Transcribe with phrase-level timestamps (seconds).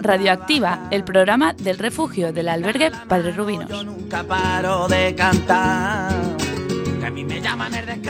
[0.00, 3.70] Radioactiva, el programa del refugio del albergue Padre Rubinos.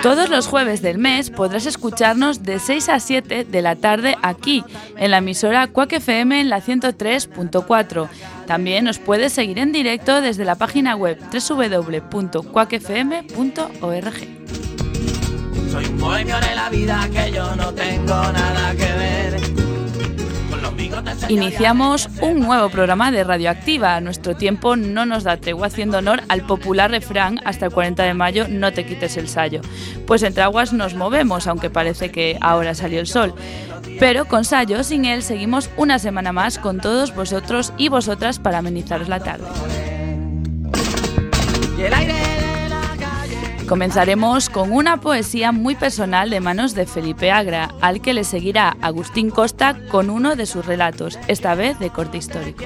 [0.03, 4.65] Todos los jueves del mes podrás escucharnos de 6 a 7 de la tarde aquí,
[4.97, 8.09] en la emisora Quack FM en la 103.4.
[8.47, 12.33] También nos puedes seguir en directo desde la página web www.quackfm.org.
[15.71, 19.52] Soy un bohemio de la vida que yo no tengo nada que ver.
[21.29, 24.01] Iniciamos un nuevo programa de Radioactiva.
[24.01, 28.15] Nuestro tiempo no nos da tregua haciendo honor al popular refrán hasta el 40 de
[28.15, 29.61] mayo no te quites el sayo.
[30.07, 33.35] Pues entre aguas nos movemos, aunque parece que ahora salió el sol.
[33.99, 38.59] Pero con Sayo sin él seguimos una semana más con todos vosotros y vosotras para
[38.59, 39.47] amenizaros la tarde.
[41.79, 42.22] y el aire.
[43.73, 48.77] Comenzaremos con una poesía muy personal de manos de Felipe Agra, al que le seguirá
[48.83, 52.65] Agustín Costa con uno de sus relatos, esta vez de corte histórico.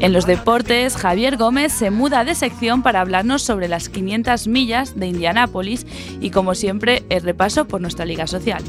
[0.00, 5.00] En los deportes, Javier Gómez se muda de sección para hablarnos sobre las 500 millas
[5.00, 5.86] de Indianápolis
[6.20, 8.62] y, como siempre, el repaso por nuestra liga social.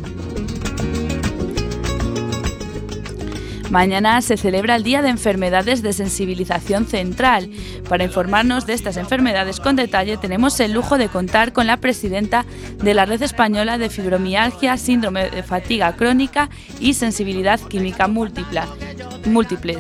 [3.76, 7.50] Mañana se celebra el Día de Enfermedades de Sensibilización Central.
[7.90, 12.46] Para informarnos de estas enfermedades con detalle tenemos el lujo de contar con la presidenta
[12.82, 18.62] de la Red Española de Fibromialgia, Síndrome de Fatiga Crónica y Sensibilidad Química Múltiple.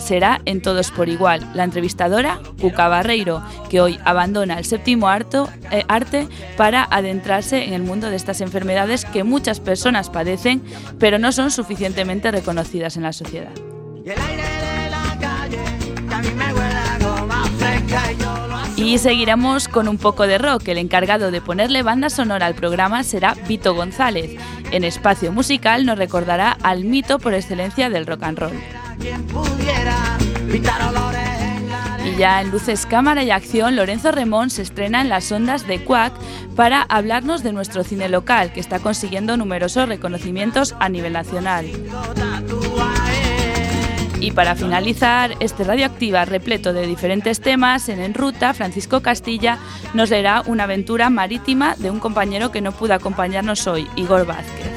[0.01, 1.49] Será en todos por igual.
[1.53, 7.83] La entrevistadora, Cuca Barreiro, que hoy abandona el séptimo eh, arte para adentrarse en el
[7.83, 10.61] mundo de estas enfermedades que muchas personas padecen,
[10.99, 13.53] pero no son suficientemente reconocidas en la sociedad.
[18.77, 20.67] Y seguiremos con un poco de rock.
[20.67, 24.38] El encargado de ponerle banda sonora al programa será Vito González.
[24.71, 28.53] En espacio musical nos recordará al mito por excelencia del rock and roll.
[32.05, 35.83] Y ya en Luces, Cámara y Acción, Lorenzo Remón se estrena en las ondas de
[35.83, 36.13] Quack
[36.55, 41.65] para hablarnos de nuestro cine local, que está consiguiendo numerosos reconocimientos a nivel nacional.
[44.25, 49.59] Y para finalizar, este Radioactiva repleto de diferentes temas, en En Ruta, Francisco Castilla
[49.94, 54.72] nos leerá una aventura marítima de un compañero que no pudo acompañarnos hoy, Igor Vázquez.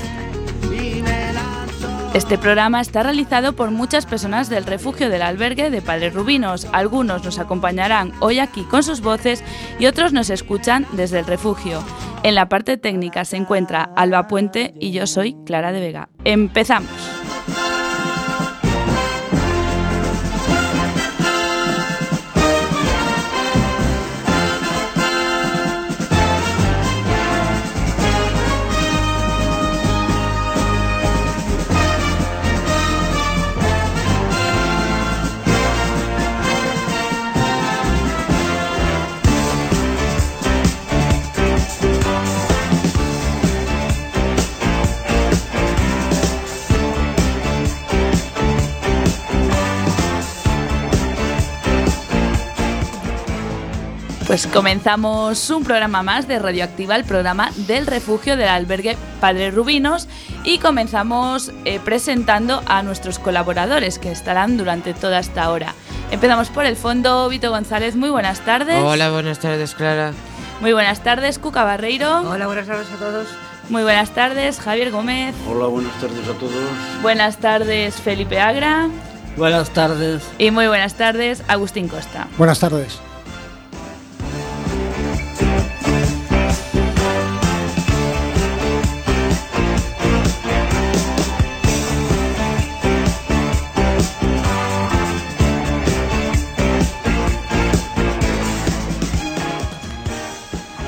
[2.13, 6.67] Este programa está realizado por muchas personas del refugio del albergue de Padres Rubinos.
[6.73, 9.43] Algunos nos acompañarán hoy aquí con sus voces
[9.79, 11.83] y otros nos escuchan desde el refugio.
[12.23, 16.11] En la parte técnica se encuentra Alba Puente y yo soy Clara de Vega.
[16.25, 17.18] ¡Empezamos!
[54.29, 60.07] Pues comenzamos un programa más de Radioactiva, el programa del refugio del albergue Padre Rubinos
[60.45, 65.73] y comenzamos eh, presentando a nuestros colaboradores que estarán durante toda esta hora.
[66.11, 68.83] Empezamos por el fondo, Vito González, muy buenas tardes.
[68.83, 70.13] Hola, buenas tardes, Clara.
[70.61, 72.21] Muy buenas tardes, Cuca Barreiro.
[72.29, 73.29] Hola, buenas tardes a todos.
[73.71, 75.35] Muy buenas tardes, Javier Gómez.
[75.49, 76.53] Hola, buenas tardes a todos.
[77.01, 78.91] Buenas tardes, Felipe Agra.
[79.39, 80.23] Buenas tardes.
[80.37, 82.29] Y muy buenas tardes, Agustín Costa.
[82.37, 83.01] Buenas tardes.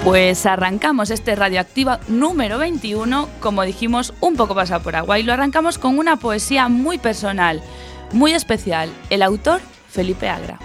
[0.04, 5.34] Pues arrancamos este radioactivo número 21, como dijimos, un poco pasado por agua, y lo
[5.34, 7.62] arrancamos con una poesía muy personal,
[8.12, 8.90] muy especial.
[9.10, 9.60] El autor,
[9.90, 10.58] Felipe Agra.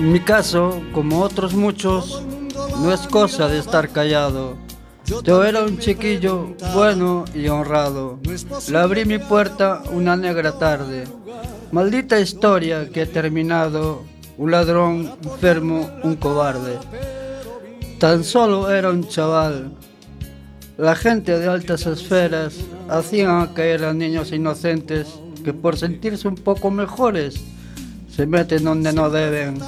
[0.00, 2.22] En mi caso, como otros muchos,
[2.80, 4.56] no es cosa de estar callado.
[5.22, 8.18] Yo era un chiquillo bueno y honrado.
[8.70, 11.04] Le abrí mi puerta una negra tarde.
[11.70, 14.02] Maldita historia que ha terminado.
[14.38, 16.78] Un ladrón enfermo, un cobarde.
[17.98, 19.70] Tan solo era un chaval.
[20.78, 22.54] La gente de altas esferas
[22.88, 25.08] hacían caer a niños inocentes
[25.44, 27.38] que por sentirse un poco mejores
[28.08, 29.58] se meten donde no deben.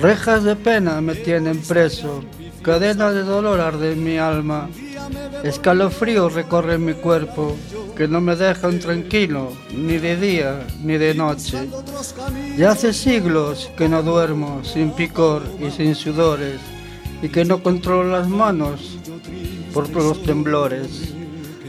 [0.00, 2.24] Rejas de pena me tienen preso,
[2.62, 4.68] cadena de dolor arde mi alma,
[5.44, 7.56] escalofrío recorre mi cuerpo,
[7.96, 11.68] que no me dejan tranquilo, ni de día ni de noche.
[12.56, 16.60] Ya hace siglos que no duermo sin picor y sin sudores,
[17.22, 18.98] y que no controlo las manos
[19.72, 21.14] por los temblores.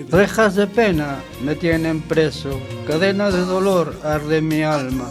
[0.10, 5.08] Rejas de pena me tienen preso, cadena de dolor arde mi alma.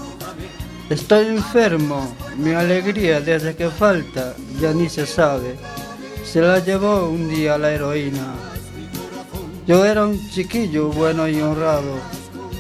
[0.90, 5.54] Estoy enfermo, mi alegría desde que falta ya ni se sabe.
[6.24, 8.34] Se la llevó un día la heroína.
[9.68, 11.94] Yo era un chiquillo bueno y honrado.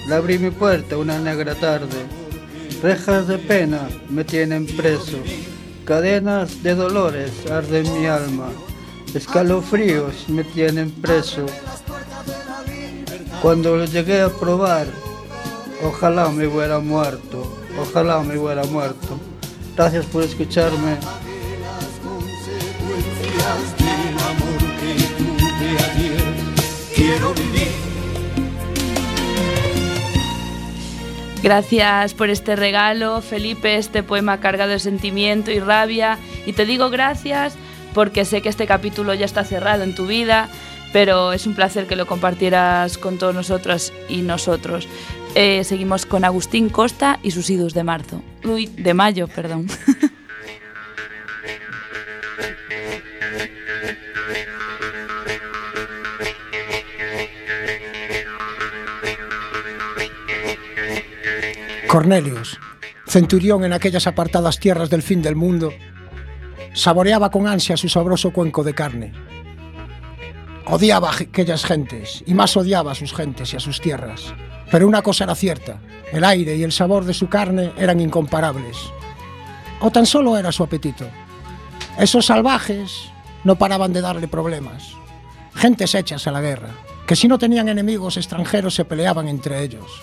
[0.06, 2.06] Le abrí mi puerta una negra tarde.
[2.80, 5.18] Rejas de pena me tienen preso.
[5.84, 8.46] Cadenas de dolores arden mi alma.
[9.12, 11.46] Escalofríos me tienen preso.
[13.42, 14.86] Cuando lo llegué a probar,
[15.82, 17.39] ojalá me hubiera muerto.
[17.80, 19.18] Ojalá me hubiera muerto.
[19.74, 20.96] Gracias por escucharme.
[31.42, 36.18] Gracias por este regalo, Felipe, este poema cargado de sentimiento y rabia.
[36.44, 37.54] Y te digo gracias
[37.94, 40.50] porque sé que este capítulo ya está cerrado en tu vida,
[40.92, 44.86] pero es un placer que lo compartieras con todos nosotros y nosotros.
[45.34, 48.22] Eh, seguimos con Agustín Costa y sus idus de marzo.
[48.44, 49.68] Uy, de mayo, perdón.
[61.90, 62.58] Cornelius,
[63.04, 65.72] centurión en aquellas apartadas tierras del fin del mundo,
[66.72, 69.12] saboreaba con ansia su sabroso cuenco de carne.
[70.66, 74.32] Odiaba a aquellas gentes y más odiaba a sus gentes y a sus tierras.
[74.70, 75.80] Pero una cosa era cierta,
[76.12, 78.76] el aire y el sabor de su carne eran incomparables.
[79.80, 81.06] O tan solo era su apetito.
[81.98, 83.10] Esos salvajes
[83.44, 84.94] no paraban de darle problemas.
[85.54, 86.70] Gentes hechas a la guerra,
[87.06, 90.02] que si no tenían enemigos extranjeros se peleaban entre ellos.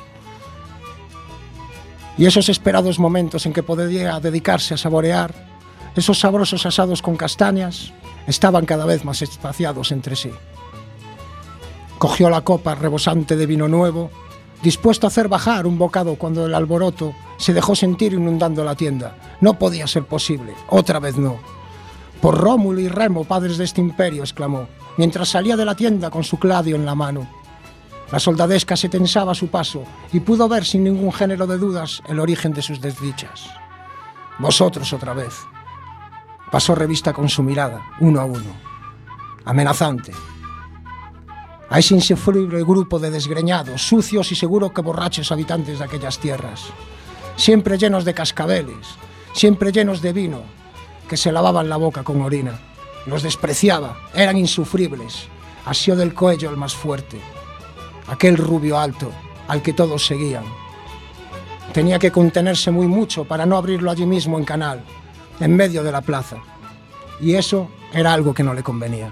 [2.18, 5.34] Y esos esperados momentos en que podía dedicarse a saborear
[5.96, 7.92] esos sabrosos asados con castañas
[8.28, 10.32] estaban cada vez más espaciados entre sí.
[11.98, 14.12] Cogió la copa rebosante de vino nuevo,
[14.62, 19.16] dispuesto a hacer bajar un bocado cuando el alboroto se dejó sentir inundando la tienda.
[19.42, 21.38] No podía ser posible, otra vez no.
[22.22, 24.68] Por Rómulo y Remo, padres de este imperio, exclamó,
[24.98, 27.28] mientras salía de la tienda con su cladio en la mano.
[28.12, 29.84] La soldadesca se tensaba a su paso
[30.14, 33.50] y pudo ver sin ningún género de dudas el origen de sus desdichas.
[34.40, 35.34] Vosotros otra vez.
[36.52, 38.56] Pasó revista con su mirada, uno a uno,
[39.44, 40.14] amenazante.
[41.70, 46.66] A ese insufrible grupo de desgreñados, sucios y seguro que borrachos habitantes de aquellas tierras,
[47.36, 48.88] siempre llenos de cascabeles,
[49.34, 50.42] siempre llenos de vino,
[51.10, 52.60] que se lavaban la boca con orina.
[53.06, 55.28] Los despreciaba, eran insufribles,
[55.66, 57.20] asió del cuello el más fuerte,
[58.08, 59.12] aquel rubio alto
[59.48, 60.46] al que todos seguían.
[61.74, 64.84] Tenía que contenerse muy mucho para no abrirlo allí mismo en canal,
[65.40, 66.38] en medio de la plaza.
[67.20, 69.12] Y eso era algo que no le convenía.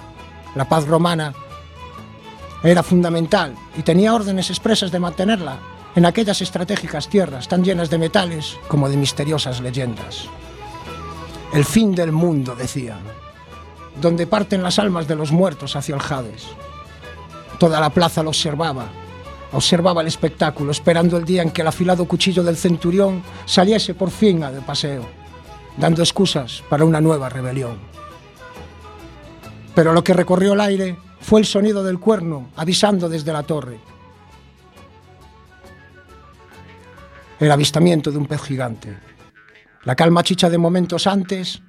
[0.55, 1.33] La paz romana
[2.67, 5.59] era fundamental y tenía órdenes expresas de mantenerla
[5.95, 10.27] en aquellas estratégicas tierras tan llenas de metales como de misteriosas leyendas.
[11.53, 12.99] El fin del mundo, decían,
[14.01, 16.47] donde parten las almas de los muertos hacia el Hades.
[17.59, 18.87] Toda la plaza lo observaba,
[19.53, 24.11] observaba el espectáculo, esperando el día en que el afilado cuchillo del centurión saliese por
[24.11, 25.05] fin a de paseo,
[25.77, 27.77] dando excusas para una nueva rebelión.
[29.73, 33.79] Pero lo que recorrió el aire fue el sonido del cuerno avisando desde la torre.
[37.39, 38.95] El avistamiento de un pez gigante.
[39.85, 41.63] La calma chicha de momentos antes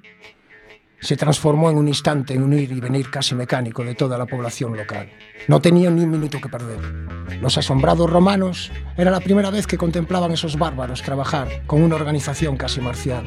[1.01, 4.27] se transformó en un instante en un ir y venir casi mecánico de toda la
[4.27, 5.11] población local.
[5.49, 6.79] No tenían ni un minuto que perder.
[7.41, 12.59] Los asombrados romanos era la primera vez que contemplaban esos bárbaros trabajar con una organización
[12.59, 13.25] casi marcial.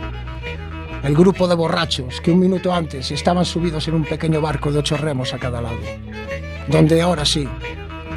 [1.02, 4.80] El grupo de borrachos que un minuto antes estaban subidos en un pequeño barco de
[4.80, 5.80] ocho remos a cada lado,
[6.68, 7.48] donde ahora sí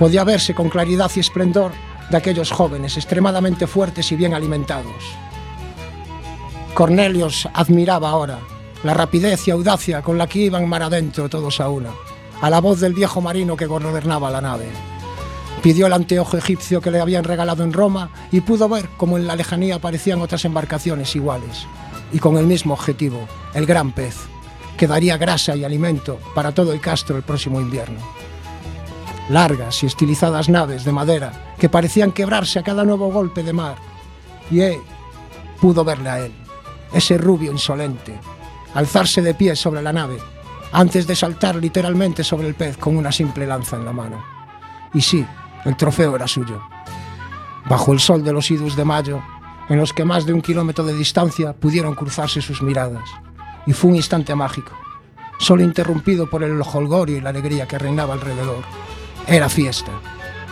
[0.00, 1.70] podía verse con claridad y esplendor
[2.10, 5.16] de aquellos jóvenes extremadamente fuertes y bien alimentados.
[6.74, 8.40] Cornelios admiraba ahora
[8.82, 11.90] la rapidez y audacia con la que iban mar adentro todos a una,
[12.40, 14.66] a la voz del viejo marino que gobernaba la nave.
[15.62, 19.28] Pidió el anteojo egipcio que le habían regalado en Roma y pudo ver cómo en
[19.28, 21.68] la lejanía aparecían otras embarcaciones iguales
[22.12, 24.16] y con el mismo objetivo, el gran pez,
[24.76, 28.00] que daría grasa y alimento para todo el castro el próximo invierno.
[29.28, 33.76] Largas y estilizadas naves de madera que parecían quebrarse a cada nuevo golpe de mar.
[34.50, 34.80] Y él
[35.60, 36.32] pudo verle a él,
[36.92, 38.18] ese rubio insolente,
[38.74, 40.18] alzarse de pie sobre la nave,
[40.72, 44.22] antes de saltar literalmente sobre el pez con una simple lanza en la mano.
[44.92, 45.24] Y sí,
[45.64, 46.60] el trofeo era suyo.
[47.66, 49.22] Bajo el sol de los idus de mayo,
[49.68, 53.08] en los que más de un kilómetro de distancia pudieron cruzarse sus miradas.
[53.66, 54.72] Y fue un instante mágico,
[55.38, 58.64] solo interrumpido por el holgorio y la alegría que reinaba alrededor.
[59.26, 59.92] Era fiesta.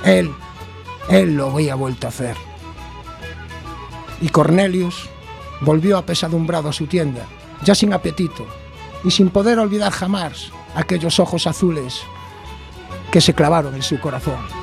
[0.04, 0.30] Él,
[1.08, 2.36] él lo había vuelto a hacer.
[4.20, 5.08] Y Cornelius
[5.60, 7.26] volvió apesadumbrado a su tienda,
[7.64, 8.46] ya sin apetito
[9.04, 12.02] y sin poder olvidar jamás aquellos ojos azules
[13.10, 14.59] que se clavaron en su corazón.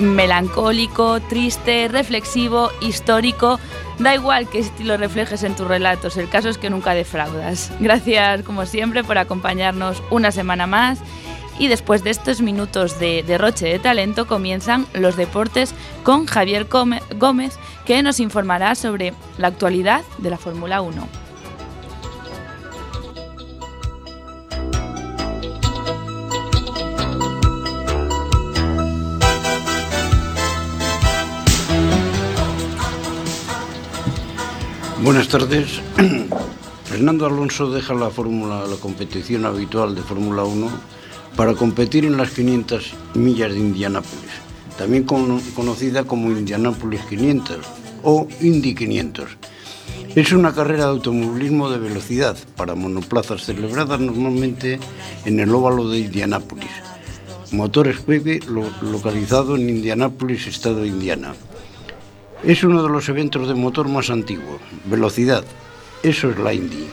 [0.00, 3.58] Melancólico, triste, reflexivo, histórico.
[3.98, 7.72] Da igual qué estilo reflejes en tus relatos, el caso es que nunca defraudas.
[7.80, 11.00] Gracias, como siempre, por acompañarnos una semana más.
[11.58, 15.74] Y después de estos minutos de derroche de talento comienzan los deportes
[16.04, 21.17] con Javier Gómez, que nos informará sobre la actualidad de la Fórmula 1.
[35.08, 35.80] Buenas tardes.
[36.84, 40.68] Fernando Alonso deja la fórmula, la competición habitual de Fórmula 1
[41.34, 44.32] para competir en las 500 millas de Indianápolis,
[44.76, 47.56] también conocida como Indianápolis 500
[48.02, 49.30] o Indy 500.
[50.14, 54.78] Es una carrera de automovilismo de velocidad para monoplazas celebrada normalmente
[55.24, 56.68] en el óvalo de Indianápolis.
[57.50, 58.40] Motores Pepe
[58.82, 61.32] localizado en Indianápolis, estado de Indiana.
[62.44, 64.60] Es uno de los eventos de motor más antiguos.
[64.84, 65.44] Velocidad.
[66.04, 66.88] Eso es la Indy.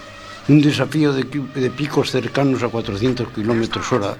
[0.47, 1.23] Un desafío de,
[1.69, 4.17] picos cercanos a 400 kilómetros hora,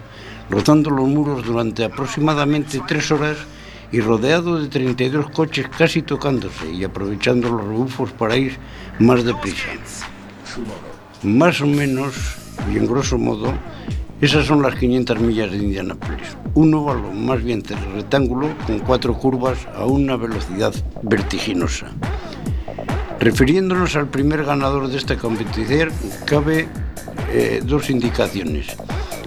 [0.50, 3.38] rozando los muros durante aproximadamente tres horas
[3.92, 8.58] y rodeado de 32 coches casi tocándose y aprovechando los rebufos para ir
[9.00, 9.70] más deprisa.
[11.24, 12.14] Más o menos,
[12.72, 13.52] y en grosso modo,
[14.22, 16.38] esas son las 500 millas de Indianápolis.
[16.54, 17.62] Un óvalo más bien
[17.94, 21.88] rectángulo con cuatro curvas a una velocidad vertiginosa.
[23.20, 25.90] Refiriéndonos al primer ganador de esta competición,
[26.26, 26.68] cabe
[27.34, 28.68] eh, dos indicaciones.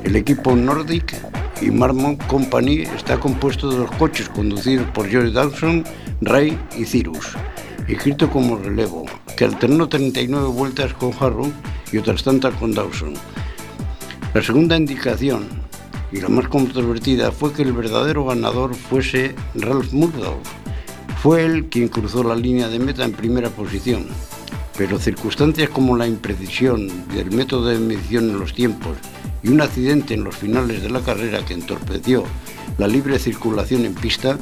[0.04, 1.14] El equipo Nordic
[1.60, 5.84] y Marmont Company está compuesto de los coches conducidos por George Dawson,
[6.22, 7.36] Ray y Cirrus,
[7.88, 9.04] escrito como relevo,
[9.36, 11.52] que alternó 39 vueltas con Harrow
[11.92, 13.14] y otras tantas con Dawson
[14.34, 15.46] la segunda indicación,
[16.12, 20.38] y la más controvertida, fue que el verdadero ganador fuese Ralph Murdoch.
[21.22, 24.06] Fue él quien cruzó la línea de meta en primera posición,
[24.76, 28.96] pero circunstancias como la imprecisión del método de medición en los tiempos
[29.42, 32.24] y un accidente en los finales de la carrera que entorpeció
[32.76, 34.38] la libre circulación en pista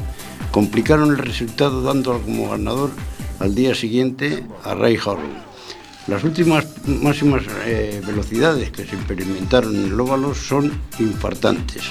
[0.50, 2.90] complicaron el resultado dando como ganador
[3.38, 5.45] al día siguiente a Ray Harlan.
[6.08, 10.70] Las últimas máximas eh, velocidades que se experimentaron en el óvalo son
[11.00, 11.82] infartantes.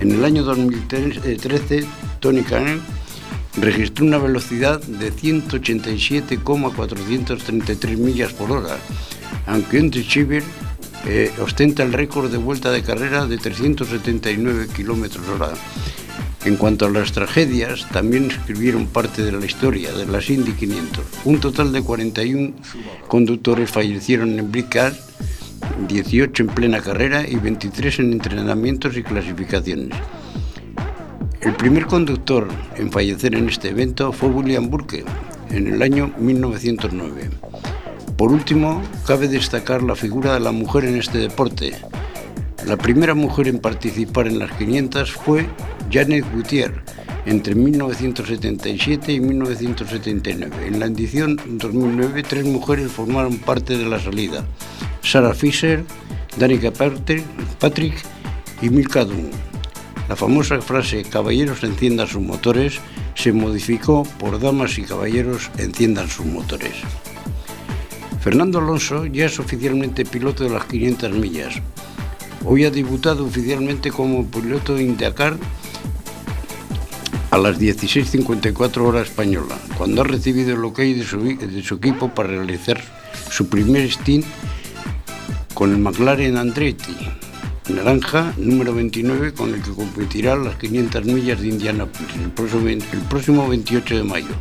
[0.00, 1.84] En el año 2013,
[2.18, 2.80] Tony Cannon
[3.60, 8.78] registró una velocidad de 187,433 millas por hora,
[9.46, 10.42] aunque Andre Chiver
[11.04, 15.52] eh, ostenta el récord de vuelta de carrera de 379 kilómetros hora.
[16.44, 21.04] En cuanto a las tragedias, también escribieron parte de la historia de las Indy 500.
[21.24, 22.54] Un total de 41
[23.06, 24.94] conductores fallecieron en Brickard,
[25.86, 29.96] 18 en plena carrera y 23 en entrenamientos y clasificaciones.
[31.40, 35.04] El primer conductor en fallecer en este evento fue William Burke
[35.50, 37.30] en el año 1909.
[38.16, 41.72] Por último, cabe destacar la figura de la mujer en este deporte.
[42.66, 45.46] La primera mujer en participar en las 500 fue
[45.92, 46.80] Janet Gutiérrez
[47.26, 50.66] entre 1977 y 1979.
[50.66, 54.44] En la edición 2009, tres mujeres formaron parte de la salida:
[55.02, 55.84] Sarah Fisher,
[56.38, 57.94] Danica Patrick
[58.62, 59.30] y Milka Dunn.
[60.08, 62.80] La famosa frase Caballeros enciendan sus motores
[63.14, 66.72] se modificó por Damas y Caballeros enciendan sus motores.
[68.20, 71.54] Fernando Alonso ya es oficialmente piloto de las 500 millas.
[72.44, 75.36] Hoy ha debutado oficialmente como piloto de Dakar
[77.32, 82.78] a las 16.54 horas española, cuando ha recibido el ok de su, equipo para realizar
[83.30, 84.26] su primer stint
[85.54, 86.94] con el McLaren Andretti,
[87.70, 91.48] naranja número 29, con el que competirá las 500 millas de
[92.34, 94.34] próximo, el próximo 28 de mayo.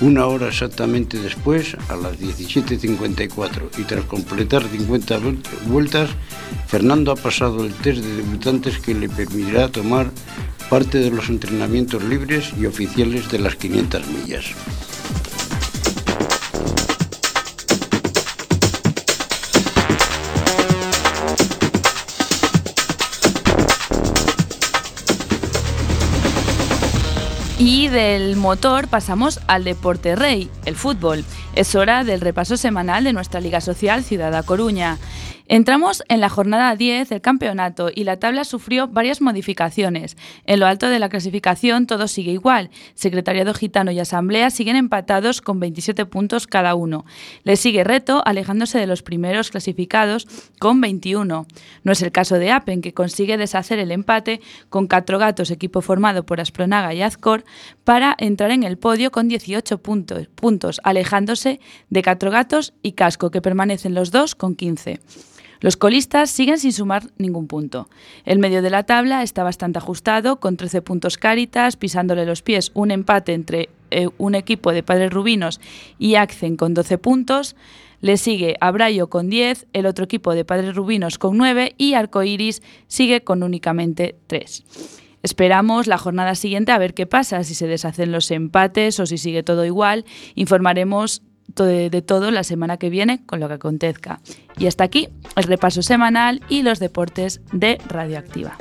[0.00, 5.20] Una hora exactamente después, a las 17.54, y tras completar 50
[5.66, 6.10] vueltas,
[6.66, 10.10] Fernando ha pasado el test de debutantes que le permitirá tomar
[10.68, 14.46] parte de los entrenamientos libres y oficiales de las 500 millas.
[27.66, 31.24] Y del motor pasamos al deporte rey, el fútbol.
[31.54, 34.98] Es hora del repaso semanal de nuestra Liga Social Ciudad Coruña.
[35.46, 40.16] Entramos en la jornada 10 del campeonato y la tabla sufrió varias modificaciones.
[40.46, 42.70] En lo alto de la clasificación todo sigue igual.
[42.94, 47.04] Secretariado Gitano y Asamblea siguen empatados con 27 puntos cada uno.
[47.42, 50.26] Le sigue Reto alejándose de los primeros clasificados
[50.58, 51.46] con 21.
[51.82, 55.82] No es el caso de Apen, que consigue deshacer el empate con Cuatro Gatos, equipo
[55.82, 57.44] formado por Aspronaga y Azcor,
[57.84, 61.60] para entrar en el podio con 18 puntos, puntos alejándose
[61.90, 65.00] de Cuatro Gatos y Casco, que permanecen los dos con 15.
[65.64, 67.88] Los colistas siguen sin sumar ningún punto.
[68.26, 72.70] El medio de la tabla está bastante ajustado, con 13 puntos Cáritas, pisándole los pies
[72.74, 75.62] un empate entre eh, un equipo de Padres Rubinos
[75.98, 77.56] y Accen con 12 puntos.
[78.02, 82.60] Le sigue Abrayo con 10, el otro equipo de Padres Rubinos con 9 y Arcoiris
[82.86, 84.64] sigue con únicamente 3.
[85.22, 89.16] Esperamos la jornada siguiente a ver qué pasa, si se deshacen los empates o si
[89.16, 90.04] sigue todo igual.
[90.34, 94.20] Informaremos de, todo la semana que viene con lo que acontezca.
[94.58, 98.56] Y hasta aquí el repaso semanal y los deportes de Radioactiva.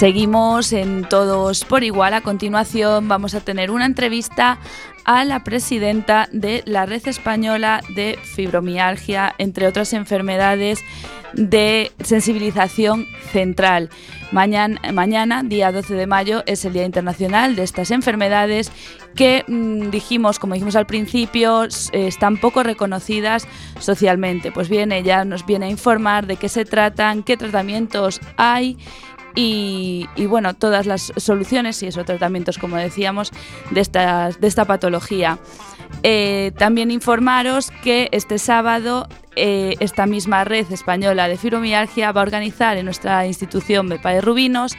[0.00, 2.14] Seguimos en Todos por Igual.
[2.14, 4.58] A continuación vamos a tener una entrevista
[5.04, 10.82] a la presidenta de la Red Española de Fibromialgia, entre otras enfermedades
[11.34, 13.90] de sensibilización central.
[14.32, 18.72] Mañana, mañana, día 12 de mayo, es el Día Internacional de estas enfermedades
[19.14, 23.46] que mmm, dijimos, como dijimos al principio, están poco reconocidas
[23.80, 24.52] socialmente.
[24.52, 28.78] Pues bien, ella nos viene a informar de qué se tratan, qué tratamientos hay
[29.34, 33.32] y, bueno, todas las soluciones y esos tratamientos, como decíamos,
[33.70, 35.38] de, estas, de esta patología.
[36.02, 42.24] Eh, también informaros que este sábado eh, esta misma red española de fibromialgia va a
[42.24, 44.76] organizar en nuestra institución de Rubinos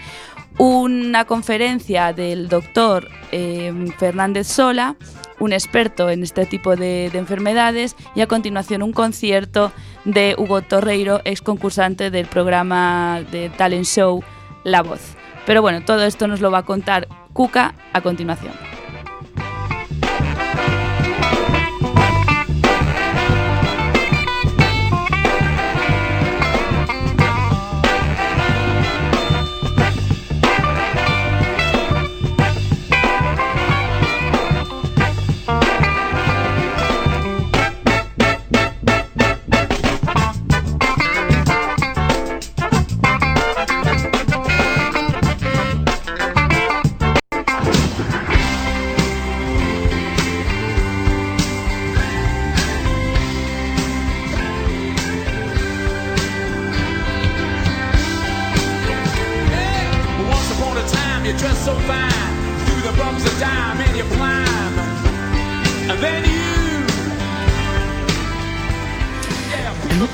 [0.58, 4.96] una conferencia del doctor eh, Fernández Sola,
[5.40, 9.72] un experto en este tipo de, enfermedades, y a continuación un concierto
[10.06, 14.24] de Hugo Torreiro, ex concursante del programa de talent show
[14.64, 15.16] La Voz.
[15.46, 18.54] Pero bueno, todo esto nos lo va a contar Cuca a continuación.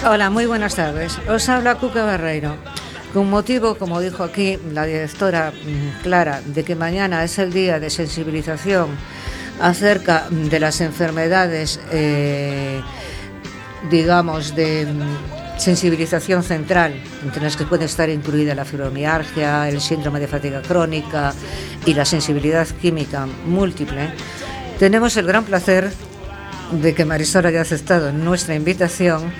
[0.09, 1.19] Hola, muy buenas tardes.
[1.27, 2.55] Os habla Cuca Barreiro.
[3.13, 7.77] Con motivo, como dijo aquí la directora mm, Clara, de que mañana es el día
[7.81, 8.87] de sensibilización
[9.59, 12.79] acerca de las enfermedades, eh,
[13.91, 20.21] digamos, de mm, sensibilización central, entre las que puede estar incluida la fibromialgia, el síndrome
[20.21, 21.33] de fatiga crónica
[21.85, 24.13] y la sensibilidad química múltiple,
[24.79, 25.91] tenemos el gran placer
[26.71, 29.33] de que Marisol haya aceptado nuestra invitación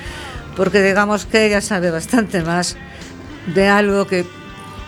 [0.57, 2.75] porque digamos que ella sabe bastante más
[3.53, 4.25] de algo que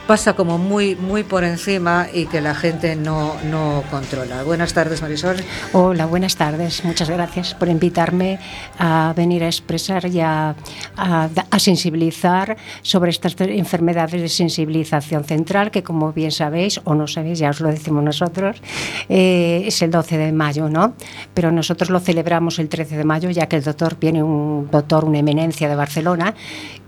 [0.09, 4.41] pasa como muy, muy por encima y que la gente no, no controla.
[4.41, 5.37] Buenas tardes, Marisol.
[5.71, 6.83] Hola, buenas tardes.
[6.83, 8.39] Muchas gracias por invitarme
[8.79, 10.55] a venir a expresar y a,
[10.97, 17.37] a, sensibilizar sobre estas enfermedades de sensibilización central, que como bien sabéis, o no sabéis,
[17.37, 18.63] ya os lo decimos nosotros,
[19.09, 20.95] eh, es el 12 de mayo, ¿no?
[21.35, 25.05] Pero nosotros lo celebramos el 13 de mayo, ya que el doctor viene un doctor,
[25.05, 26.33] una eminencia de Barcelona,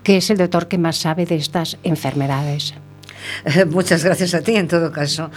[0.02, 2.74] que es el doctor que más sabe de estas enfermedades.
[3.70, 5.30] Muchas gracias a ti, en todo caso.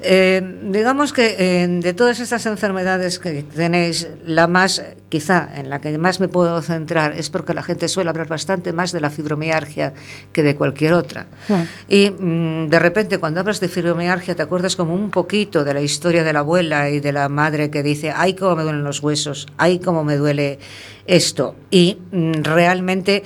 [0.00, 5.80] Eh, digamos que eh, de todas estas enfermedades que tenéis, la más, quizá en la
[5.80, 9.10] que más me puedo centrar, es porque la gente suele hablar bastante más de la
[9.10, 9.92] fibromialgia
[10.32, 11.26] que de cualquier otra.
[11.88, 15.80] Y mm, de repente, cuando hablas de fibromialgia, te acuerdas como un poquito de la
[15.80, 19.02] historia de la abuela y de la madre que dice: ¡ay, cómo me duelen los
[19.02, 19.46] huesos!
[19.56, 20.58] ¡ay, cómo me duele
[21.06, 21.56] esto!
[21.70, 23.22] Y mm, realmente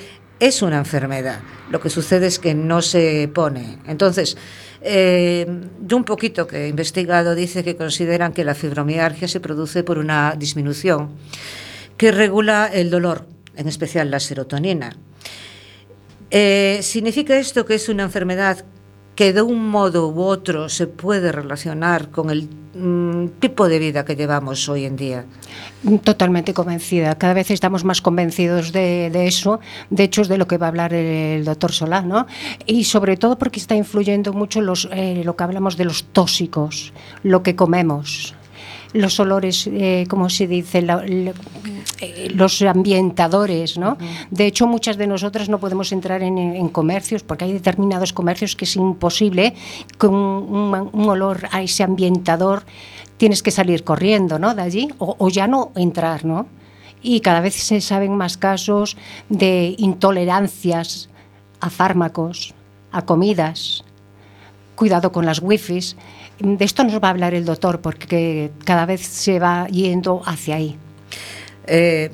[0.47, 1.41] es una enfermedad.
[1.71, 3.79] Lo que sucede es que no se pone.
[3.87, 4.37] Entonces,
[4.83, 5.47] eh,
[5.81, 9.97] yo un poquito que he investigado dice que consideran que la fibromialgia se produce por
[9.97, 11.13] una disminución
[11.97, 13.27] que regula el dolor,
[13.57, 14.95] en especial la serotonina.
[16.31, 18.65] Eh, ¿Significa esto que es una enfermedad
[19.15, 24.05] que de un modo u otro se puede relacionar con el mm, tipo de vida
[24.05, 25.25] que llevamos hoy en día?
[26.03, 27.17] Totalmente convencida.
[27.17, 29.61] Cada vez estamos más convencidos de, eso.
[29.91, 31.07] De hecho, es de lo que va a hablar el,
[31.39, 32.27] el doctor Solá, ¿no?
[32.67, 36.93] Y sobre todo porque está influyendo mucho los, eh, lo que hablamos de los tóxicos,
[37.23, 38.35] lo que comemos
[38.95, 41.33] los olores, eh, como se dice, la, la,
[42.01, 43.99] eh, los ambientadores, ¿no?
[44.31, 48.57] De hecho, muchas de nosotras no podemos entrar en, en, comercios porque hay determinados comercios
[48.57, 49.55] que es imposible
[49.99, 52.65] con un, un olor a ese ambientador
[53.17, 54.55] tienes que salir corriendo, ¿no?
[54.55, 56.47] De allí o, o ya no entrar, ¿no?
[57.03, 58.97] Y cada vez se saben más casos
[59.29, 61.11] de intolerancias
[61.61, 62.55] a fármacos,
[62.93, 63.85] a comidas.
[64.75, 65.97] Cuidado con las wifis
[66.39, 70.57] de esto nos va a hablar el doctor porque cada vez se va yendo hacia
[70.57, 70.77] ahí.
[71.67, 72.11] Eh,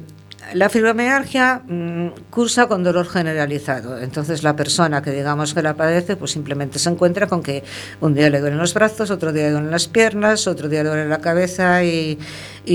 [0.54, 3.98] la fibromialgia mmm, cursa con dolor generalizado.
[3.98, 7.62] Entonces la persona que digamos que la padece, pues simplemente se encuentra con que
[8.00, 10.88] un día le duelen los brazos, otro día le duelen las piernas, otro día le
[10.88, 12.18] duele la cabeza y,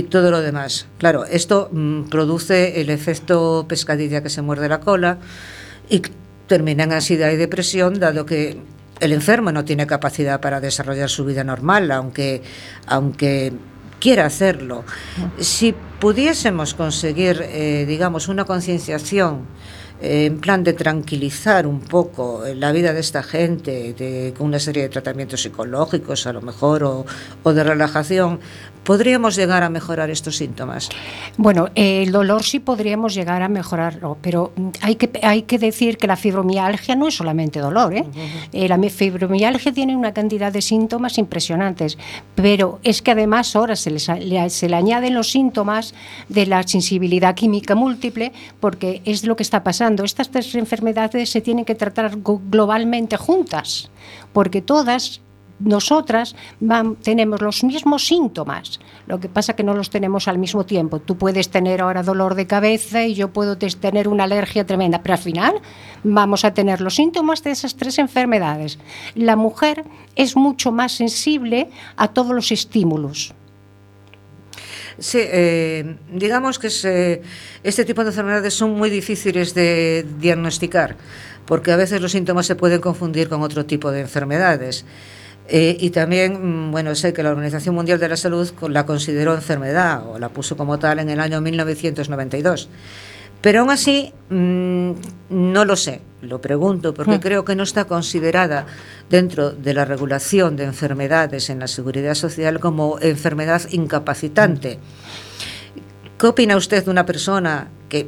[0.09, 0.87] todo lo demás.
[0.97, 5.17] Claro, esto mmm, produce el efecto pescadilla que se muerde la cola
[5.89, 6.01] y
[6.47, 8.57] termina en ansiedad y depresión, dado que
[8.99, 12.41] el enfermo no tiene capacidad para desarrollar su vida normal, aunque,
[12.87, 13.53] aunque
[13.99, 14.83] quiera hacerlo.
[15.39, 19.45] Si pudiésemos conseguir, eh, digamos, una concienciación
[20.01, 24.83] en plan de tranquilizar un poco la vida de esta gente, de, con una serie
[24.83, 27.05] de tratamientos psicológicos a lo mejor, o,
[27.43, 28.39] o de relajación,
[28.83, 30.89] ¿podríamos llegar a mejorar estos síntomas?
[31.37, 35.97] Bueno, eh, el dolor sí podríamos llegar a mejorarlo, pero hay que, hay que decir
[35.97, 37.93] que la fibromialgia no es solamente dolor.
[37.93, 38.05] ¿eh?
[38.05, 38.49] Uh -huh.
[38.53, 41.97] eh, la fibromialgia tiene una cantidad de síntomas impresionantes,
[42.35, 44.03] pero es que además ahora se, les,
[44.49, 45.93] se le añaden los síntomas
[46.29, 49.84] de la sensibilidad química múltiple, porque es lo que está pasando.
[50.03, 53.91] Estas tres enfermedades se tienen que tratar globalmente juntas,
[54.33, 55.21] porque todas
[55.59, 56.35] nosotras
[57.03, 60.99] tenemos los mismos síntomas, lo que pasa que no los tenemos al mismo tiempo.
[60.99, 65.13] Tú puedes tener ahora dolor de cabeza y yo puedo tener una alergia tremenda, pero
[65.13, 65.61] al final
[66.03, 68.79] vamos a tener los síntomas de esas tres enfermedades.
[69.13, 73.33] La mujer es mucho más sensible a todos los estímulos.
[74.97, 77.21] Sí, eh, digamos que es, eh,
[77.63, 80.95] este tipo de enfermedades son muy difíciles de diagnosticar,
[81.45, 84.85] porque a veces los síntomas se pueden confundir con otro tipo de enfermedades.
[85.47, 89.35] Eh, y también, mm, bueno, sé que la Organización Mundial de la Salud la consideró
[89.35, 92.69] enfermedad o la puso como tal en el año 1992.
[93.45, 94.93] Pero aún así, mmm,
[95.29, 97.19] no lo sé, lo pregunto, porque mm.
[97.19, 98.65] creo que no está considerada
[99.07, 104.79] dentro de la regulación de enfermedades en la seguridad social como enfermedad incapacitante.
[104.79, 106.17] Mm.
[106.17, 108.07] ¿Qué opina usted de una persona que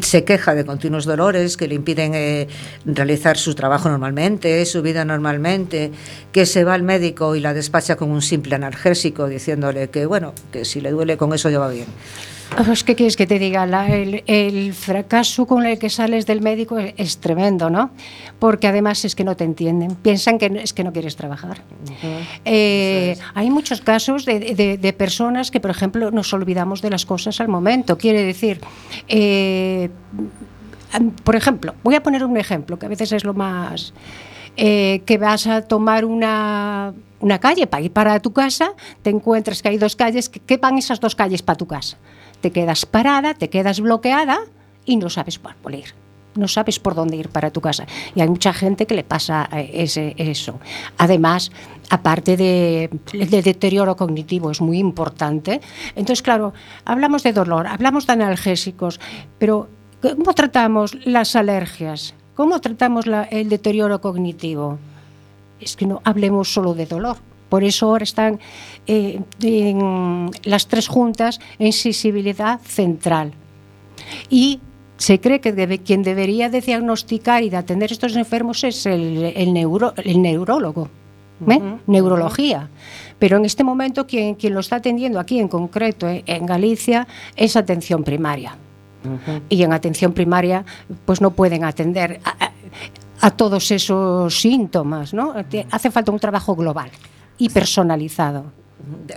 [0.00, 2.46] se queja de continuos dolores que le impiden eh,
[2.84, 5.90] realizar su trabajo normalmente, su vida normalmente,
[6.30, 10.34] que se va al médico y la despacha con un simple analgésico diciéndole que, bueno,
[10.52, 11.88] que si le duele con eso ya va bien?
[12.84, 13.64] ¿Qué quieres que te diga?
[13.66, 17.90] La, el, el, fracaso con el que sales del médico es, es, tremendo, ¿no?
[18.38, 21.62] Porque además es que no te entienden, piensan que es que no quieres trabajar.
[21.62, 22.26] Uh -huh.
[22.44, 23.16] eh.
[23.34, 27.40] Hay muchos casos de, de, de, personas que, por ejemplo, nos olvidamos de las cosas
[27.40, 27.96] al momento.
[27.96, 28.60] Quiere decir,
[29.08, 29.88] eh,
[31.24, 33.94] por ejemplo, voy a poner un ejemplo que a veces es lo más...
[34.58, 39.62] Eh, que vas a tomar una, una calle para ir para tu casa, te encuentras
[39.62, 41.96] que hay dos calles, ¿qué van esas dos calles para tu casa?
[42.42, 44.40] Te quedas parada, te quedas bloqueada
[44.84, 45.94] y no sabes por cuál ir.
[46.34, 47.86] no sabes por dónde ir para tu casa.
[48.14, 50.58] Y hay mucha gente que le pasa eh, ese, eso.
[50.96, 51.52] Además,
[51.90, 55.60] aparte de, del deterioro cognitivo, es muy importante.
[55.94, 56.54] Entonces, claro,
[56.86, 58.98] hablamos de dolor, hablamos de analgésicos,
[59.38, 59.68] pero
[60.00, 62.14] ¿cómo tratamos las alergias?
[62.34, 64.78] ¿Cómo tratamos la, el deterioro cognitivo?
[65.60, 67.18] Es que no hablemos solo de dolor.
[67.52, 68.40] Por eso ahora están
[68.86, 73.34] eh, en las tres juntas en sensibilidad central.
[74.30, 74.58] Y
[74.96, 78.86] se cree que debe, quien debería de diagnosticar y de atender a estos enfermos es
[78.86, 80.88] el, el, neuro, el neurólogo,
[81.46, 81.58] ¿eh?
[81.58, 82.70] uh -huh, neurología.
[83.18, 87.06] Pero en este momento quien, quien, lo está atendiendo aquí en concreto eh, en Galicia
[87.36, 88.56] es atención primaria.
[89.04, 89.40] Uh -huh.
[89.50, 90.64] Y en atención primaria
[91.04, 92.50] pues no pueden atender a, a,
[93.20, 95.34] a todos esos síntomas, ¿no?
[95.70, 96.88] Hace falta un trabajo global
[97.38, 98.52] y personalizado.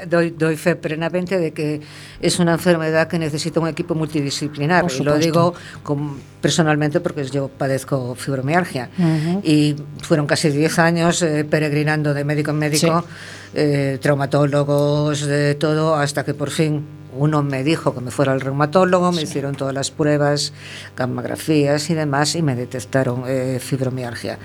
[0.07, 1.81] Doy, doy, fe plenamente de que
[2.21, 4.85] es una enfermedad que necesita un equipo multidisciplinar.
[4.99, 8.89] Y lo digo con, personalmente porque yo padezco fibromialgia.
[8.97, 9.41] Uh -huh.
[9.43, 13.07] Y fueron casi 10 años eh, peregrinando de médico en médico, sí.
[13.55, 18.41] eh, traumatólogos, de todo, hasta que por fin uno me dijo que me fuera al
[18.41, 19.23] reumatólogo, me sí.
[19.23, 20.53] hicieron todas las pruebas,
[20.95, 24.37] gamografías y demás, y me detectaron eh, fibromialgia.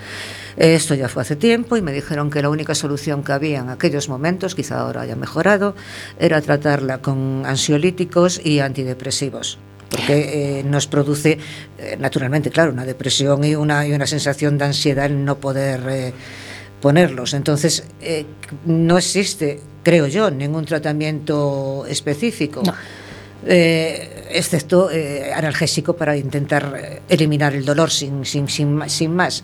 [0.57, 3.69] Esto ya fue hace tiempo y me dijeron que la única solución que había en
[3.71, 5.75] aquellos momentos, quizá ahora haya mejorado,
[6.19, 9.59] era tratarla con ansiolíticos y antidepresivos
[9.91, 11.39] porque eh, nos produce,
[11.79, 15.81] eh, naturalmente, claro, una depresión y una, y una sensación de ansiedad en no poder
[15.91, 16.13] eh,
[16.81, 17.35] ponerlos.
[17.35, 18.27] Entonces, eh,
[18.65, 22.63] no existe, creo yo, ningún tratamiento específico.
[22.65, 22.75] No.
[23.47, 29.43] Eh, excepto eh, analgésico para intentar eliminar el dolor sin, sin, sin, sin más.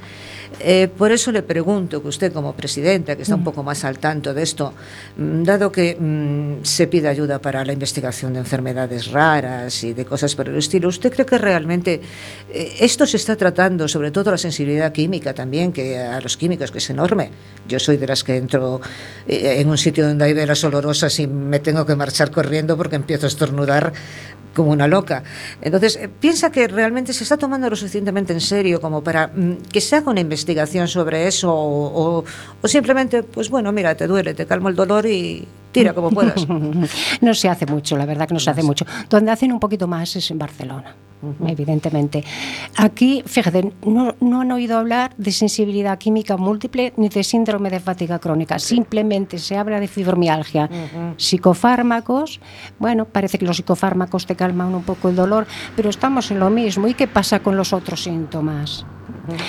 [0.61, 3.99] Eh, por eso le pregunto que usted como presidenta, que está un poco más al
[3.99, 4.73] tanto de esto,
[5.17, 10.05] mm, dado que mmm, se pide ayuda para la investigación de enfermedades raras y de
[10.05, 12.01] cosas por el estilo, ¿usted cree que realmente
[12.51, 16.71] eh, esto se está tratando, sobre todo la sensibilidad química también, que a los químicos,
[16.71, 17.31] que es enorme?
[17.69, 18.81] Yo soy de las que entro
[19.29, 22.97] eh, en un sitio donde hay velas olorosas y me tengo que marchar corriendo porque
[22.97, 23.93] empiezo a estornudar
[24.55, 25.23] como una loca.
[25.61, 29.31] Entonces, ¿piensa que realmente se está tomando lo suficientemente en serio como para
[29.71, 30.46] que se haga una investigación
[30.87, 32.25] sobre eso o, o,
[32.63, 36.47] o, simplemente, pues bueno, mira, te duele, te calmo el dolor y tira como puedas?
[37.21, 38.87] no se hace mucho, la verdad que no se hace mucho.
[39.09, 40.95] Donde hacen un poquito más es en Barcelona.
[41.23, 41.51] Uh -huh.
[41.51, 42.23] evidentemente.
[42.77, 47.81] Aquí, fíjate, no, no, han oído hablar de sensibilidad química múltiple ni de síndrome de
[47.81, 50.69] fatiga crónica, simplemente se habla de fibromialgia.
[50.71, 51.15] Uh -huh.
[51.17, 52.41] Psicofármacos,
[52.79, 56.51] bueno, parece que los psicofármacos te calman un poco el dolor, pero estamos en lo
[56.51, 56.87] mismo.
[56.87, 58.85] ¿Y qué pasa con los otros síntomas?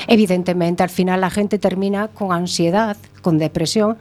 [0.08, 3.98] Evidentemente, al final la gente termina con ansiedad, con depresión.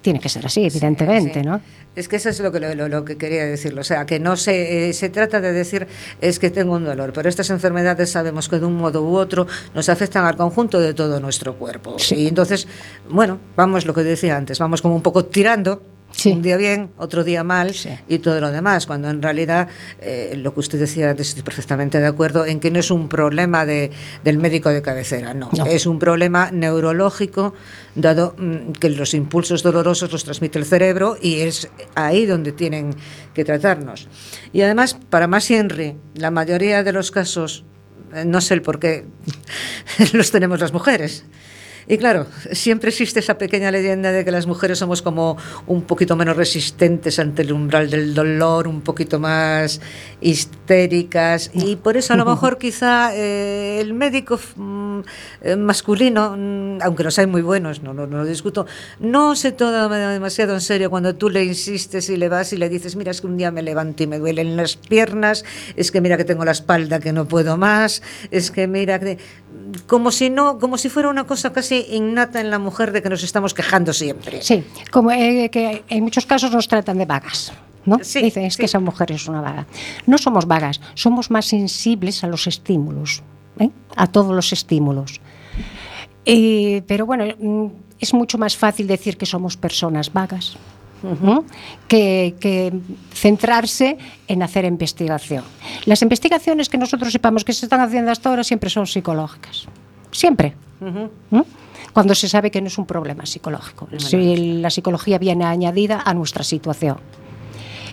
[0.00, 1.46] Tiene que ser así, evidentemente, sí, sí.
[1.46, 1.60] ¿no?
[1.96, 3.80] Es que eso es lo que, lo, lo que quería decirlo.
[3.80, 5.86] O sea, que no se, eh, se trata de decir
[6.20, 9.46] es que tengo un dolor, pero estas enfermedades sabemos que de un modo u otro
[9.74, 11.98] nos afectan al conjunto de todo nuestro cuerpo.
[11.98, 12.16] Sí.
[12.16, 12.66] Y entonces,
[13.08, 15.82] bueno, vamos lo que decía antes, vamos como un poco tirando
[16.16, 16.30] Sí.
[16.30, 17.90] Un día bien, otro día mal sí.
[18.08, 19.68] y todo lo demás, cuando en realidad
[20.00, 23.66] eh, lo que usted decía, estoy perfectamente de acuerdo en que no es un problema
[23.66, 23.90] de,
[24.22, 25.50] del médico de cabecera, no.
[25.56, 25.66] no.
[25.66, 27.54] es un problema neurológico,
[27.96, 32.94] dado mm, que los impulsos dolorosos los transmite el cerebro y es ahí donde tienen
[33.34, 34.08] que tratarnos.
[34.52, 37.64] Y además, para más Henry, la mayoría de los casos,
[38.14, 39.04] eh, no sé el por qué,
[40.12, 41.24] los tenemos las mujeres.
[41.86, 46.16] Y claro, siempre existe esa pequeña leyenda de que las mujeres somos como un poquito
[46.16, 49.80] menos resistentes ante el umbral del dolor, un poquito más
[50.20, 51.50] histéricas.
[51.52, 55.00] Y por eso a lo mejor quizá eh, el médico mm,
[55.42, 58.66] eh, masculino, mm, aunque los hay muy buenos, no, no, no, lo discuto,
[59.00, 62.68] no se toma demasiado en serio cuando tú le insistes y le vas y le
[62.68, 65.44] dices, mira, es que un día me levanto y me duelen las piernas,
[65.76, 69.18] es que mira que tengo la espalda que no puedo más, es que mira que
[69.86, 73.08] como si no, como si fuera una cosa casi innata en la mujer de que
[73.08, 74.42] nos estamos quejando siempre.
[74.42, 77.52] Sí, como eh, que en muchos casos nos tratan de vagas.
[77.86, 77.98] ¿no?
[78.02, 78.60] Sí, Dicen, es sí.
[78.60, 79.66] que esa mujer es una vaga.
[80.06, 83.22] No somos vagas, somos más sensibles a los estímulos,
[83.58, 83.70] ¿eh?
[83.96, 85.20] a todos los estímulos.
[86.24, 87.66] Eh, pero bueno, mm,
[88.00, 90.56] es mucho más fácil decir que somos personas vagas.
[91.04, 91.44] Uh -huh.
[91.86, 92.72] que, que,
[93.12, 95.44] centrarse en hacer investigación.
[95.84, 99.66] Las investigaciones que nosotros sepamos que se están haciendo hasta ahora siempre son psicológicas.
[100.10, 100.54] Siempre.
[100.80, 101.10] Uh -huh.
[101.30, 101.42] ¿Mm?
[101.92, 103.88] Cuando se sabe que no es un problema psicológico.
[103.98, 106.96] Si la psicología viene añadida a nuestra situación.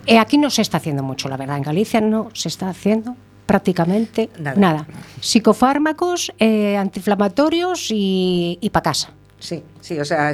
[0.07, 1.57] Eh, aquí no se está haciendo mucho, la verdad.
[1.57, 4.59] En Galicia no se está haciendo prácticamente nada.
[4.59, 4.87] nada.
[5.19, 9.11] Psicofármacos, eh, antiinflamatorios y, y para casa.
[9.41, 10.31] Sí, sí, o sea,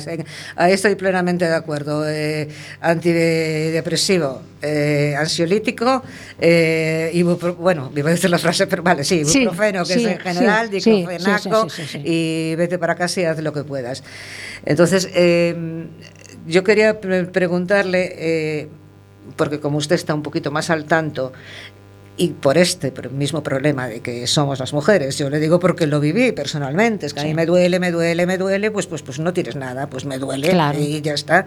[0.57, 2.03] ahí estoy plenamente de acuerdo.
[2.05, 2.49] Eh,
[2.81, 6.03] antidepresivo, eh, ansiolítico,
[6.37, 7.23] eh,
[7.57, 11.67] bueno, iba a decir la frase, pero vale, sí, ibuprofeno, que es en general, diclofenaco,
[12.03, 14.03] y vete para casa y haz lo que puedas.
[14.65, 15.85] Entonces, eh,
[16.45, 18.67] yo quería preguntarle,
[19.37, 21.31] porque como usted está un poquito más al tanto,
[22.17, 25.17] y por este mismo problema de que somos las mujeres.
[25.17, 28.25] Yo le digo porque lo viví personalmente, es que a mí me duele, me duele,
[28.25, 31.45] me duele, pues, pues, pues no tienes nada, pues me duele y ya está.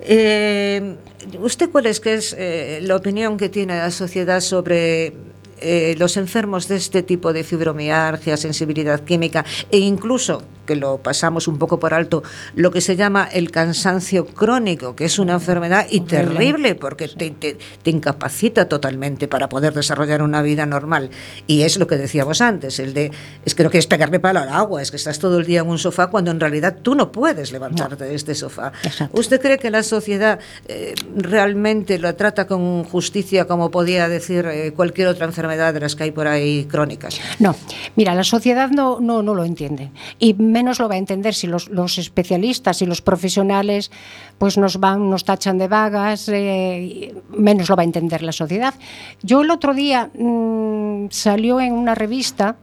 [0.00, 0.96] Eh,
[1.40, 5.14] ¿Usted cuál es que es eh, la opinión que tiene la sociedad sobre
[5.60, 11.48] eh, los enfermos de este tipo de fibromialgia, sensibilidad química e incluso que lo pasamos
[11.48, 12.22] un poco por alto,
[12.54, 17.30] lo que se llama el cansancio crónico, que es una enfermedad y terrible porque te,
[17.30, 21.10] te, incapacita totalmente para poder desarrollar una vida normal.
[21.46, 23.12] Y es lo que decíamos antes, el de,
[23.44, 25.68] es que no quieres pegarle palo al agua, es que estás todo el día en
[25.68, 28.72] un sofá cuando en realidad tú no puedes levantarte de este sofá.
[29.12, 34.72] ¿Usted cree que la sociedad eh, realmente lo trata con justicia como podía decir eh,
[34.72, 37.20] cualquier otra enfermedad de las que hay por ahí crónicas?
[37.38, 37.54] No,
[37.96, 39.90] mira, la sociedad no, no, no lo entiende.
[40.18, 43.90] Y menos lo va a entender si los, especialistas y los profesionales
[44.38, 48.72] pues nos van, nos tachan de vagas, eh, menos lo va a entender la sociedad.
[49.20, 52.56] Yo el otro día mm, salió en una revista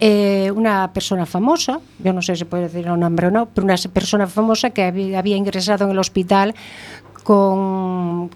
[0.00, 3.64] eh, una persona famosa, yo no sé si puede decir un nombre o no, pero
[3.64, 6.54] una persona famosa que había, ingresado en el hospital
[7.22, 8.30] con,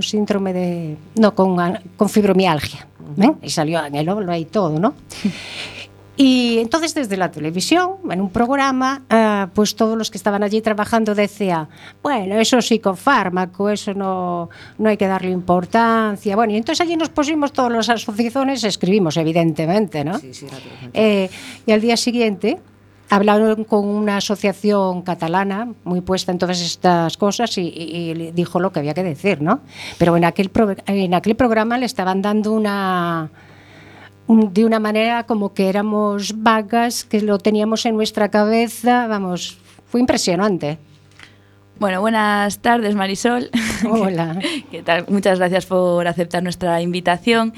[0.00, 0.96] síndrome de.
[1.16, 1.56] No, con,
[1.96, 2.86] con fibromialgia.
[3.20, 3.32] ¿eh?
[3.42, 4.94] Y salió en el óvulo y todo, ¿no?
[6.16, 10.60] Y entonces desde la televisión, en un programa, eh, pues todos los que estaban allí
[10.60, 11.68] trabajando decían,
[12.02, 14.48] bueno, eso es psicofármaco, eso no,
[14.78, 16.36] no hay que darle importancia.
[16.36, 20.18] Bueno, y entonces allí nos pusimos todas las asociaciones, escribimos evidentemente, ¿no?
[20.18, 20.46] Sí, sí,
[20.92, 21.28] eh,
[21.66, 22.60] y al día siguiente
[23.10, 28.72] hablaron con una asociación catalana muy puesta en todas estas cosas y, y, dijo lo
[28.72, 29.60] que había que decir, ¿no?
[29.98, 30.50] Pero en aquel,
[30.86, 33.30] en aquel programa le estaban dando una
[34.28, 40.00] de una manera como que éramos vagas, que lo teníamos en nuestra cabeza, vamos, fue
[40.00, 40.78] impresionante.
[41.78, 43.50] Bueno, buenas tardes Marisol.
[43.90, 44.38] Hola.
[44.70, 45.06] ¿Qué tal?
[45.08, 47.52] Muchas gracias por aceptar nuestra invitación.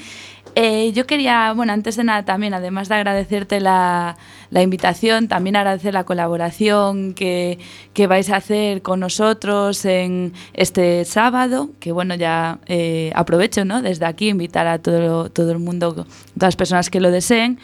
[0.59, 4.17] Eh, yo quería, bueno, antes de nada también, además de agradecerte la,
[4.49, 7.59] la invitación, también agradecer la colaboración que,
[7.93, 13.83] que, vais a hacer con nosotros en este sábado, que bueno, ya eh, aprovecho, ¿no?
[13.83, 17.59] Desde aquí invitar a todo, todo el mundo, todas las personas que lo deseen,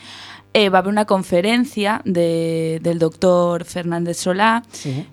[0.53, 4.63] eh, va a haber una conferencia de, del doctor Fernández Solá,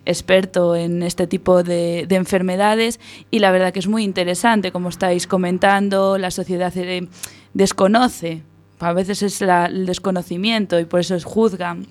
[0.04, 3.00] experto en este tipo de, de, enfermedades,
[3.30, 7.08] y la verdad que es muy interesante, como estáis comentando, la sociedad eh,
[7.54, 8.42] desconoce,
[8.80, 11.86] a veces es el desconocimiento y por eso es juzgan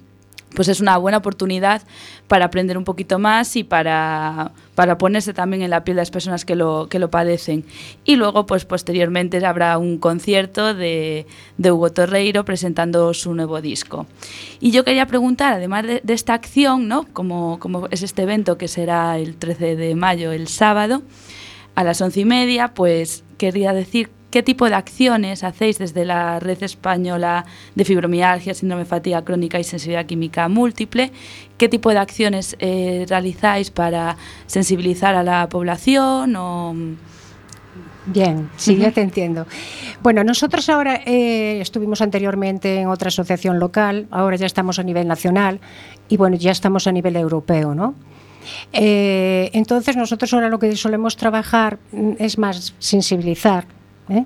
[0.56, 1.84] pues es una buena oportunidad
[2.28, 6.12] para aprender un poquito más y para, para ponerse también en la piel de las
[6.12, 7.66] personas que lo, que lo padecen.
[8.04, 14.08] Y luego, pues posteriormente habrá un concierto de, de Hugo Torreiro presentando su nuevo disco.
[14.60, 17.06] Y yo quería preguntar, además de, esta acción, ¿no?
[17.14, 21.04] como, como es este evento que será el 13 de mayo, el sábado,
[21.76, 26.39] a las once y media, pues quería decir ¿Qué tipo de acciones hacéis desde la
[26.39, 31.12] Red Española de Fibromialgia, Síndrome de Fatiga Crónica y Sensibilidad Química Múltiple?
[31.58, 36.36] ¿Qué tipo de acciones eh, realizáis para sensibilizar a la población?
[36.36, 36.76] O...
[38.06, 39.48] Bien, sí, ya te entiendo.
[40.04, 45.08] Bueno, nosotros ahora eh, estuvimos anteriormente en otra asociación local, ahora ya estamos a nivel
[45.08, 45.60] nacional
[46.08, 47.96] y bueno, ya estamos a nivel europeo, ¿no?
[48.74, 53.65] Eh, entonces nosotros ahora lo que solemos trabajar mm, es más sensibilizar
[54.10, 54.26] ¿eh?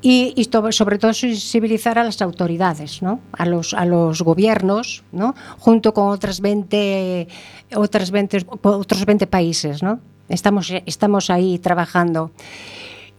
[0.00, 3.20] y, sobre todo sensibilizar a las autoridades, ¿no?
[3.32, 5.34] a, los, a los gobiernos, ¿no?
[5.58, 7.28] junto con otras 20,
[7.76, 9.82] otras 20, otros 20 países.
[9.82, 10.00] ¿no?
[10.28, 12.30] Estamos, estamos ahí trabajando.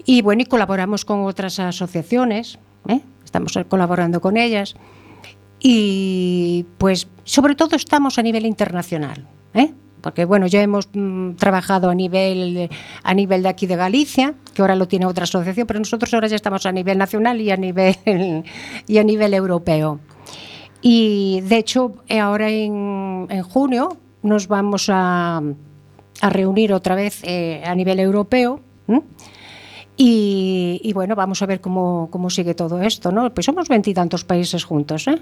[0.06, 3.02] Y bueno, y colaboramos con otras asociaciones, ¿eh?
[3.24, 4.76] estamos colaborando con ellas.
[5.60, 9.28] Y pues sobre todo estamos a nivel internacional.
[9.54, 9.74] ¿eh?
[10.06, 12.70] Porque bueno, ya hemos mm, trabajado a nivel,
[13.02, 16.28] a nivel de aquí de Galicia, que ahora lo tiene otra asociación, pero nosotros ahora
[16.28, 17.96] ya estamos a nivel nacional y a nivel,
[18.88, 20.00] y a nivel europeo.
[20.80, 25.41] Y de hecho, ahora en, en junio nos vamos a,
[26.22, 28.60] a reunir otra vez eh, a nivel europeo.
[29.98, 33.34] Y, y, bueno, vamos a ver cómo, cómo sigue todo esto, ¿no?
[33.34, 35.20] Pues somos veintitantos países juntos, ¿eh?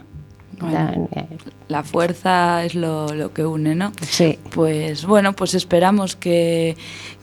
[1.68, 3.92] La fuerza es lo, lo, que une, ¿no?
[4.02, 4.40] Sí.
[4.52, 6.78] Pues bueno, pues esperamos que,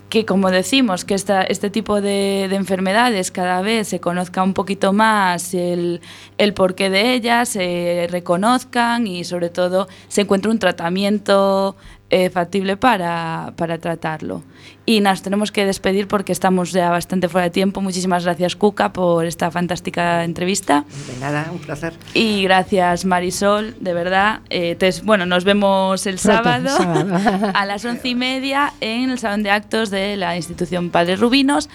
[0.08, 4.54] que como decimos, que esta, este tipo de, de, enfermedades cada vez se conozca un
[4.54, 6.00] poquito más el,
[6.36, 11.76] el porqué de ellas, se reconozcan y sobre todo se encuentre un tratamiento
[12.11, 14.42] eh, factible para, para, tratarlo.
[14.84, 17.80] Y nos tenemos que despedir porque estamos ya bastante fuera de tiempo.
[17.80, 20.84] Muchísimas gracias, Cuca, por esta fantástica entrevista.
[21.06, 21.92] De nada, un placer.
[22.12, 24.40] Y gracias, Marisol, de verdad.
[24.50, 27.14] Eh, te, bueno, nos vemos el sábado, sábado,
[27.54, 31.68] a las once y media en el Salón de Actos de la institución Padres Rubinos.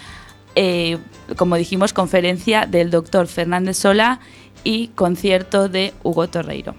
[0.54, 0.98] Eh,
[1.36, 4.20] como dijimos, conferencia del doctor Fernández Sola
[4.64, 6.74] y concierto de Hugo Torreiro.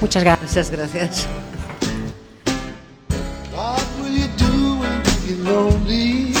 [0.00, 0.50] Muchas gracias.
[0.50, 1.28] Muchas gracias.
[5.48, 6.32] Lonely.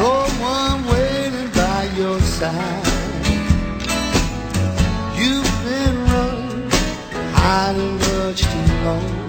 [0.00, 2.86] No one waiting by your side.
[5.20, 6.70] You've been running,
[7.34, 9.19] hiding much too long.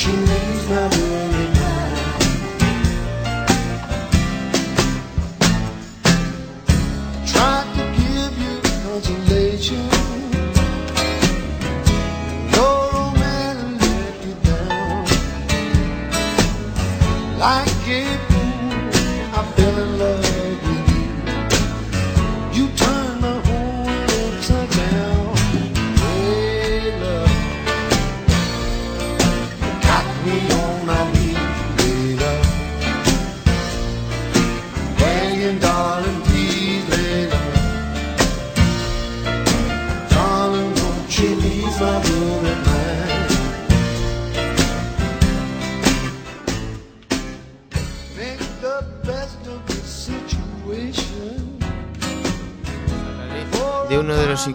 [0.00, 1.29] She needs my love.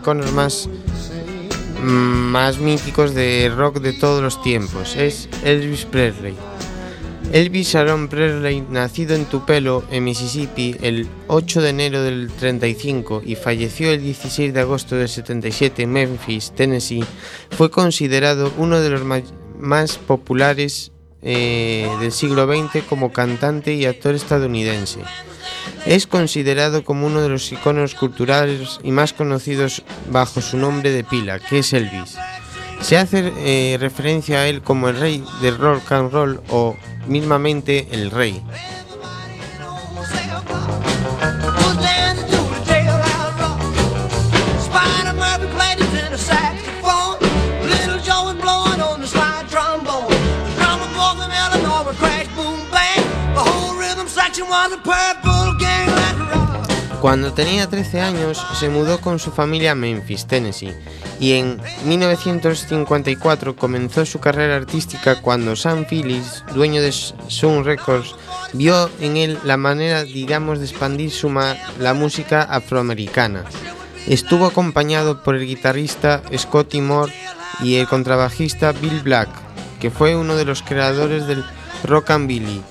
[0.06, 0.70] Iconos más
[1.82, 6.36] más míticos de rock de todos los tiempos, es Elvis Presley.
[7.32, 13.36] Elvis Aaron Presley, nacido en Tupelo, en Mississippi, el 8 de enero del 35 y
[13.36, 17.03] falleció el 16 de agosto del 77 en Memphis, Tennessee,
[17.49, 19.01] fue considerado uno de los
[19.60, 20.91] más populares
[21.24, 24.99] eh, del siglo XX como cantante y actor estadounidense.
[25.86, 31.04] Es considerado como uno de los iconos culturales y más conocidos bajo su nombre de
[31.04, 32.18] pila, que es Elvis.
[32.82, 36.76] Se hace eh, referencia a él como el rey del rock and roll o
[37.08, 38.42] mismamente el rey.
[57.00, 60.76] Cuando tenía 13 años se mudó con su familia a Memphis, Tennessee,
[61.22, 68.16] y en 1954 comenzó su carrera artística cuando Sam Phillips, dueño de Sun Records,
[68.52, 71.32] vio en él la manera, digamos, de expandir su
[71.80, 73.46] la música afroamericana.
[74.08, 77.14] Estuvo acompañado por el guitarrista Scotty Moore
[77.62, 79.30] y el contrabajista Bill Black,
[79.80, 81.46] que fue uno de los creadores del
[81.84, 82.62] rockabilly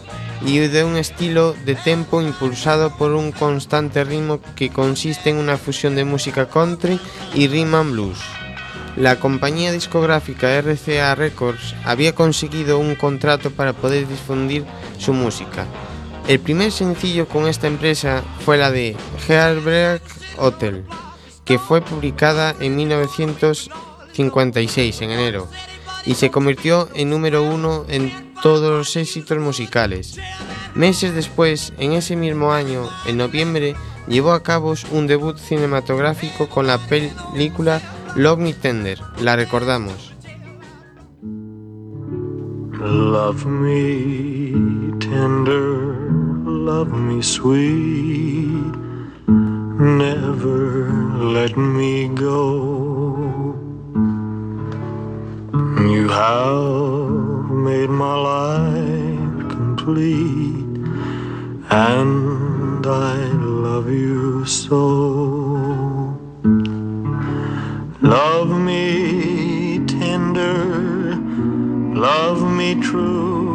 [0.45, 5.57] y de un estilo de tempo impulsado por un constante ritmo que consiste en una
[5.57, 7.01] fusión de música country
[7.35, 8.19] y rhythm and blues.
[8.97, 14.67] La compañía discográfica RCA Records había conseguido un contrato para poder difundir
[14.99, 15.67] su música.
[16.29, 20.01] El primer sencillo con esta empresa fue la de Heartbreak
[20.39, 20.85] Hotel,
[21.45, 25.49] que fue publicada en 1956, en enero,
[26.07, 30.19] y se convirtió en número uno en todos los éxitos musicales.
[30.75, 33.75] Meses después, en ese mismo año, en noviembre,
[34.07, 37.81] llevó a cabo un debut cinematográfico con la película
[38.17, 39.01] Love Me Tender.
[39.23, 40.13] La recordamos.
[42.83, 46.13] Love me tender,
[46.45, 48.77] love me sweet,
[49.79, 52.85] never let me go.
[57.65, 60.77] Made my life complete,
[61.71, 63.17] and I
[63.65, 66.15] love you so.
[68.03, 71.17] Love me tender,
[71.95, 73.55] love me true.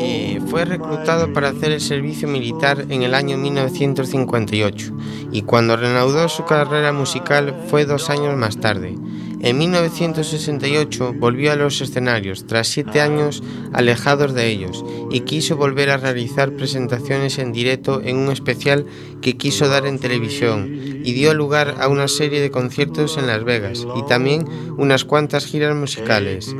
[0.00, 4.96] Eh, fue reclutado para hacer el servicio militar en el año 1958
[5.30, 8.96] y cuando reanudó su carrera musical fue dos años más tarde.
[9.40, 15.90] En 1968 volvió a los escenarios, tras siete años alejados de ellos, y quiso volver
[15.90, 18.84] a realizar presentaciones en directo en un especial
[19.22, 20.68] que quiso dar en televisión,
[21.04, 24.44] y dio lugar a una serie de conciertos en Las Vegas, y también
[24.76, 26.54] unas cuantas giras musicales.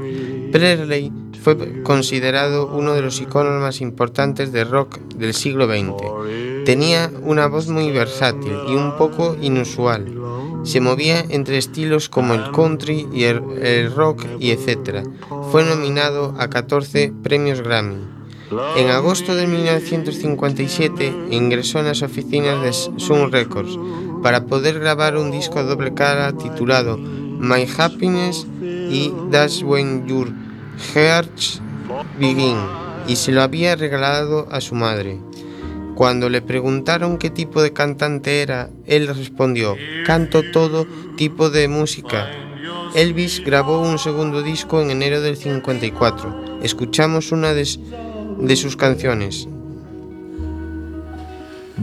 [0.53, 1.13] Presley
[1.43, 6.65] fue considerado uno de los iconos más importantes de rock del siglo XX.
[6.65, 10.07] Tenía una voz muy versátil y un poco inusual.
[10.65, 15.07] Se movía entre estilos como el country y el, el rock y etc.
[15.51, 18.19] Fue nominado a 14 premios Grammy.
[18.77, 23.79] En agosto de 1957 ingresó en las oficinas de Sun Records
[24.23, 30.33] para poder grabar un disco a doble cara titulado My Happiness y That's When Your
[30.95, 31.31] Heart
[32.19, 32.57] Begin
[33.07, 35.19] y se lo había regalado a su madre.
[35.99, 39.75] Cuando le preguntaron qué tipo de cantante era, él respondió,
[40.07, 40.87] canto todo
[41.17, 42.31] tipo de música.
[42.95, 46.61] Elvis grabó un segundo disco en enero del 54.
[46.63, 49.49] Escuchamos una de, sus canciones.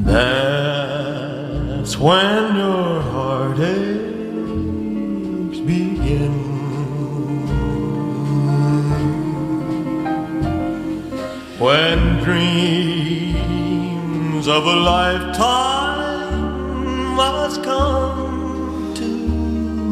[0.06, 3.54] That's when your
[5.66, 6.32] begin.
[11.60, 13.05] When dreams
[14.44, 16.36] of a lifetime
[17.16, 19.26] must come to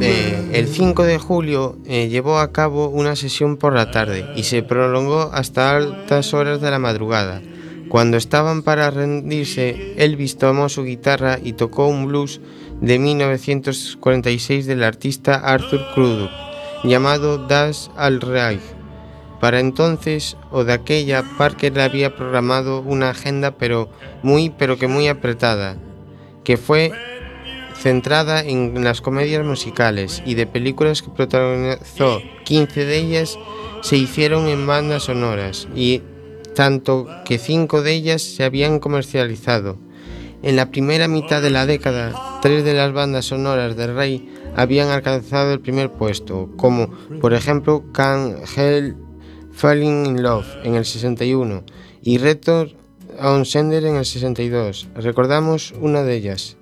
[0.02, 4.44] Eh, el 5 de julio eh, llevó a cabo una sesión por la tarde y
[4.44, 7.42] se prolongó hasta altas horas de la madrugada.
[7.88, 12.42] Cuando estaban para rendirse, Elvis tomó su guitarra y tocó un blues
[12.82, 16.30] de 1946 del artista Arthur Crudup,
[16.84, 18.73] llamado Das al Reich.
[19.44, 23.90] Para entonces o de aquella, Parker había programado una agenda pero
[24.22, 25.76] muy pero que muy apretada,
[26.46, 26.94] que fue
[27.76, 32.22] centrada en las comedias musicales y de películas que protagonizó.
[32.46, 33.38] 15 de ellas
[33.82, 36.02] se hicieron en bandas sonoras y
[36.56, 39.78] tanto que cinco de ellas se habían comercializado.
[40.42, 44.88] En la primera mitad de la década, tres de las bandas sonoras del Rey habían
[44.88, 46.88] alcanzado el primer puesto, como
[47.20, 48.96] por ejemplo Can Hell
[49.54, 51.64] Falling in Love en el 61
[52.02, 52.74] y Return
[53.20, 54.88] on Sender en el 62.
[54.96, 56.58] Recordamos una de ellas.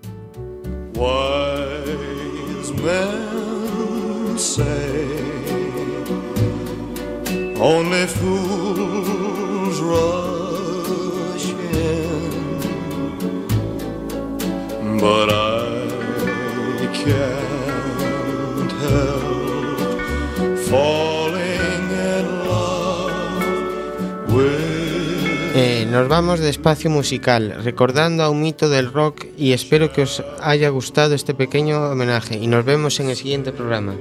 [25.92, 30.24] Nos vamos de espacio musical, recordando a un mito del rock y espero que os
[30.42, 33.94] haya gustado este pequeño homenaje y nos vemos en el siguiente programa.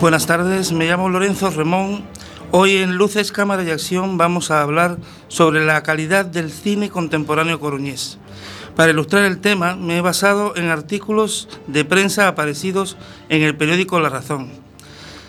[0.00, 2.04] Buenas tardes, me llamo Lorenzo Remón.
[2.52, 4.96] Hoy en Luces, Cámara y Acción vamos a hablar
[5.26, 8.16] sobre la calidad del cine contemporáneo coruñés.
[8.76, 12.96] Para ilustrar el tema me he basado en artículos de prensa aparecidos
[13.28, 14.50] en el periódico La Razón.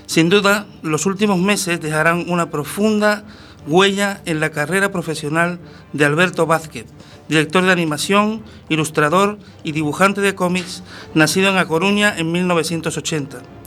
[0.06, 3.24] Sin duda, los últimos meses dejarán una profunda
[3.66, 5.58] huella en la carrera profesional
[5.94, 6.86] de Alberto Vázquez,
[7.28, 10.84] director de animación, ilustrador y dibujante de cómics,
[11.16, 13.59] nacido en A Coruña en 1980.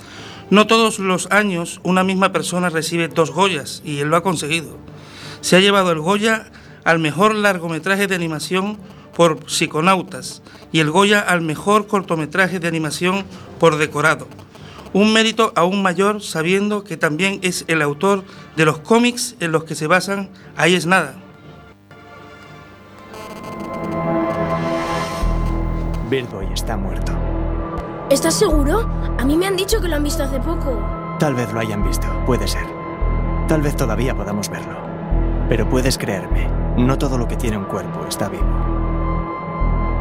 [0.53, 4.77] No todos los años una misma persona recibe dos Goyas y él lo ha conseguido.
[5.41, 6.53] Se ha llevado el Goya
[6.85, 8.77] al mejor largometraje de animación
[9.17, 13.25] por Psiconautas y el Goya al mejor cortometraje de animación
[13.59, 14.29] por Decorado.
[14.93, 18.23] Un mérito aún mayor sabiendo que también es el autor
[18.55, 21.15] de los cómics en los que se basan Ahí es nada.
[26.11, 27.13] Birdboy está muerto.
[28.11, 28.87] ¿Estás seguro?
[29.23, 30.77] A mí me han dicho que lo han visto hace poco.
[31.21, 32.67] Tal vez lo hayan visto, puede ser.
[33.47, 34.77] Tal vez todavía podamos verlo.
[35.49, 38.43] Pero puedes creerme, no todo lo que tiene un cuerpo está vivo.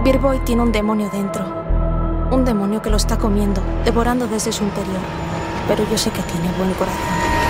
[0.03, 1.45] Beerboy tiene un demonio dentro.
[2.32, 5.01] Un demonio que lo está comiendo, devorando desde su interior.
[5.67, 7.41] Pero yo sé que tiene buen corazón.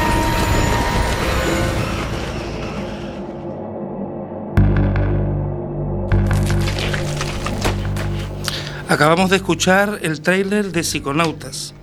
[8.92, 11.74] Acabamos de escuchar el tráiler de Psiconautas.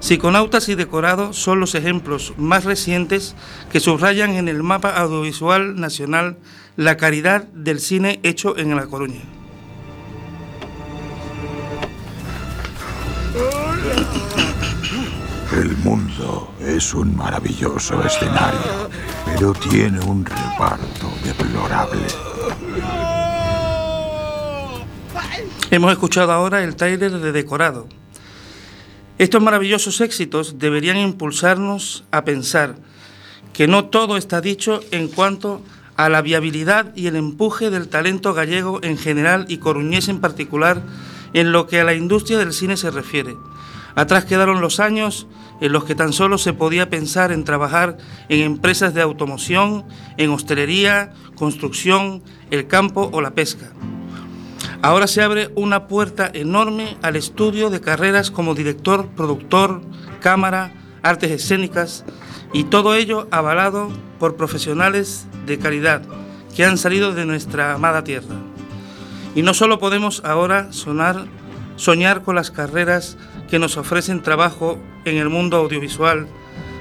[0.00, 3.34] Psiconautas y Decorado son los ejemplos más recientes
[3.72, 6.36] que subrayan en el mapa audiovisual nacional
[6.76, 9.22] la caridad del cine hecho en La Coruña.
[15.56, 18.90] El mundo es un maravilloso escenario,
[19.24, 22.27] pero tiene un reparto deplorable.
[25.70, 27.86] Hemos escuchado ahora el tráiler de Decorado.
[29.18, 32.76] Estos maravillosos éxitos deberían impulsarnos a pensar
[33.52, 35.60] que no todo está dicho en cuanto
[35.94, 40.82] a la viabilidad y el empuje del talento gallego en general y coruñés en particular
[41.34, 43.36] en lo que a la industria del cine se refiere.
[43.94, 45.26] Atrás quedaron los años
[45.60, 47.98] en los que tan solo se podía pensar en trabajar
[48.30, 49.84] en empresas de automoción,
[50.16, 53.70] en hostelería, construcción, el campo o la pesca.
[54.80, 59.82] Ahora se abre una puerta enorme al estudio de carreras como director, productor,
[60.20, 60.72] cámara,
[61.02, 62.04] artes escénicas
[62.52, 66.02] y todo ello avalado por profesionales de calidad
[66.54, 68.36] que han salido de nuestra amada tierra.
[69.34, 71.26] Y no solo podemos ahora sonar,
[71.74, 73.16] soñar con las carreras
[73.50, 76.28] que nos ofrecen trabajo en el mundo audiovisual,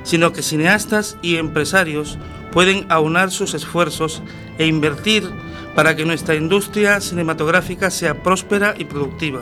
[0.04, 2.20] sino que cineastas y empresarios
[2.52, 4.22] pueden aunar sus esfuerzos
[4.60, 5.30] e invertir
[5.78, 9.42] para que nuestra industria cinematográfica sea próspera y productiva.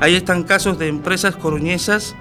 [0.00, 2.16] Ahí están casos de empresas coruñesas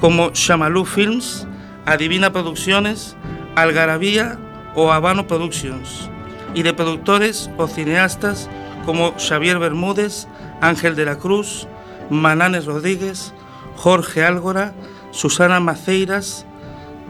[0.00, 1.46] como Shamalú Films,
[1.84, 3.16] Adivina Producciones,
[3.54, 4.38] Algarabía
[4.74, 6.08] o Habano Productions,
[6.54, 8.48] y de productores o cineastas
[8.86, 10.26] como Xavier Bermúdez,
[10.62, 11.68] Ángel de la Cruz,
[12.08, 13.34] Mananes Rodríguez,
[13.76, 14.72] Jorge Álgora,
[15.10, 16.46] Susana Maceiras,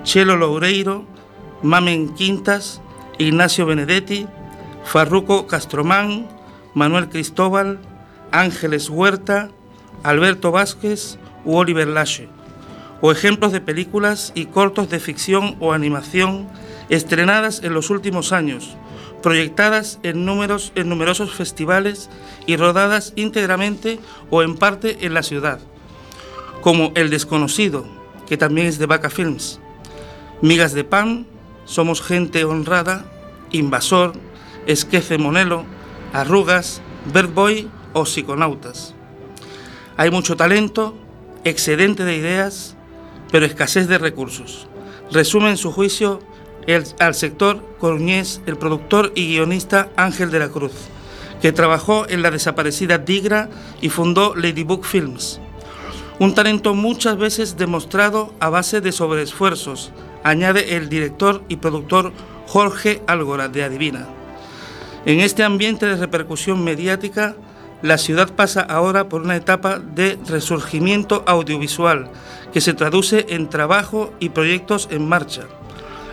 [0.03, 1.05] Chelo Loureiro,
[1.63, 2.81] Mamen Quintas,
[3.19, 4.27] Ignacio Benedetti,
[4.85, 6.29] Farruco Castromán,
[6.75, 7.79] Manuel Cristóbal,
[8.31, 9.51] Ángeles Huerta,
[10.03, 12.29] Alberto Vázquez u Oliver Lache,
[13.01, 16.49] o ejemplos de películas y cortos de ficción o animación
[16.89, 18.77] estrenadas en los últimos años,
[19.23, 22.11] proyectadas en, números, en numerosos festivales
[22.47, 23.99] y rodadas íntegramente
[24.31, 25.61] o en parte en la ciudad,
[26.61, 27.87] como El Desconocido,
[28.29, 29.61] que también es de Vaca Films,
[30.43, 31.27] Migas de Pan,
[31.65, 33.07] Somos Gente Honrada,
[33.51, 34.13] Invasor,
[34.67, 35.65] Esquece Monelo,
[36.13, 36.81] Arrugas,
[37.13, 38.95] Bird Boy o Psiconautas.
[39.97, 40.97] Hay mucho talento,
[41.45, 42.77] excedente de ideas,
[43.31, 44.67] pero escasez de recursos.
[45.13, 46.21] Resume en su juicio
[46.99, 50.73] al sector coruñés el productor y guionista Ángel de la Cruz,
[51.43, 53.51] que trabajó en la desaparecida Digra
[53.81, 55.41] y fundó Ladybug Films.
[56.19, 59.93] Un talento muchas veces demostrado a base de sobreesfuerzos,
[60.23, 62.13] añade el director y productor
[62.47, 64.07] Jorge Álgora de Adivina.
[65.07, 67.37] En este ambiente de repercusión mediática,
[67.83, 72.11] la ciudad pasa ahora por una etapa de resurgimiento audiovisual
[72.55, 75.43] que se traduce en trabajo y proyectos en marcha.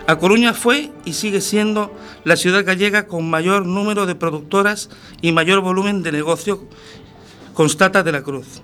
[0.06, 1.90] A Coruña fue y sigue siendo
[2.24, 4.90] la ciudad gallega con mayor número de productoras
[5.22, 6.62] y mayor volumen de negocio,
[7.54, 8.60] constata de la Cruz.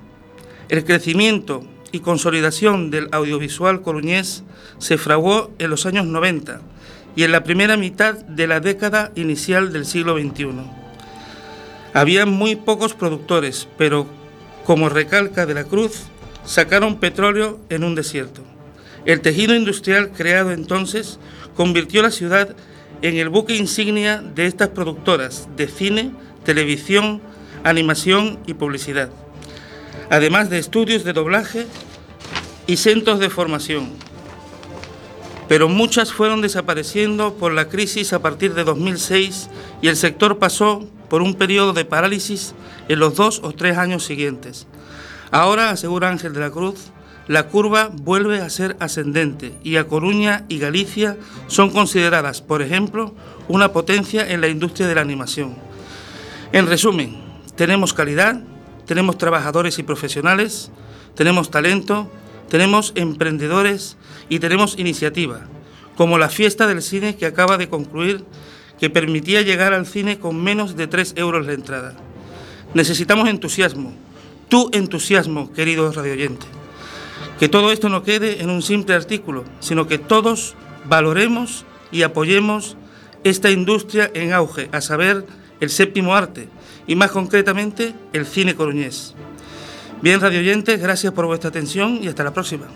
[0.68, 4.44] El crecimiento y consolidación del audiovisual coruñés
[4.76, 6.60] se fraguó en los años 90
[7.18, 10.50] y en la primera mitad de la década inicial del siglo XXI.
[11.92, 14.06] Había muy pocos productores, pero
[14.64, 16.04] como recalca de la Cruz,
[16.44, 18.44] sacaron petróleo en un desierto.
[19.04, 21.18] El tejido industrial creado entonces
[21.56, 22.54] convirtió la ciudad
[23.02, 26.12] en el buque insignia de estas productoras de cine,
[26.44, 27.20] televisión,
[27.64, 29.10] animación y publicidad,
[30.08, 31.66] además de estudios de doblaje
[32.68, 34.07] y centros de formación.
[35.48, 39.48] Pero muchas fueron desapareciendo por la crisis a partir de 2006
[39.80, 42.54] y el sector pasó por un periodo de parálisis
[42.88, 44.66] en los dos o tres años siguientes.
[45.30, 46.90] Ahora, asegura Ángel de la Cruz,
[47.28, 53.14] la curva vuelve a ser ascendente y A Coruña y Galicia son consideradas, por ejemplo,
[53.48, 55.54] una potencia en la industria de la animación.
[56.52, 57.18] En resumen,
[57.54, 58.40] tenemos calidad,
[58.86, 60.70] tenemos trabajadores y profesionales,
[61.14, 62.10] tenemos talento,
[62.48, 63.96] tenemos emprendedores
[64.28, 65.42] y tenemos iniciativa,
[65.96, 68.24] como la fiesta del cine que acaba de concluir,
[68.78, 71.96] que permitía llegar al cine con menos de 3 euros la entrada.
[72.74, 73.92] Necesitamos entusiasmo,
[74.48, 76.48] tu entusiasmo, queridos radioyentes.
[77.38, 82.76] Que todo esto no quede en un simple artículo, sino que todos valoremos y apoyemos
[83.24, 85.26] esta industria en auge, a saber,
[85.60, 86.48] el séptimo arte,
[86.86, 89.14] y más concretamente, el cine coruñés.
[90.00, 92.66] Bien, radioyentes, gracias por vuestra atención y hasta la próxima.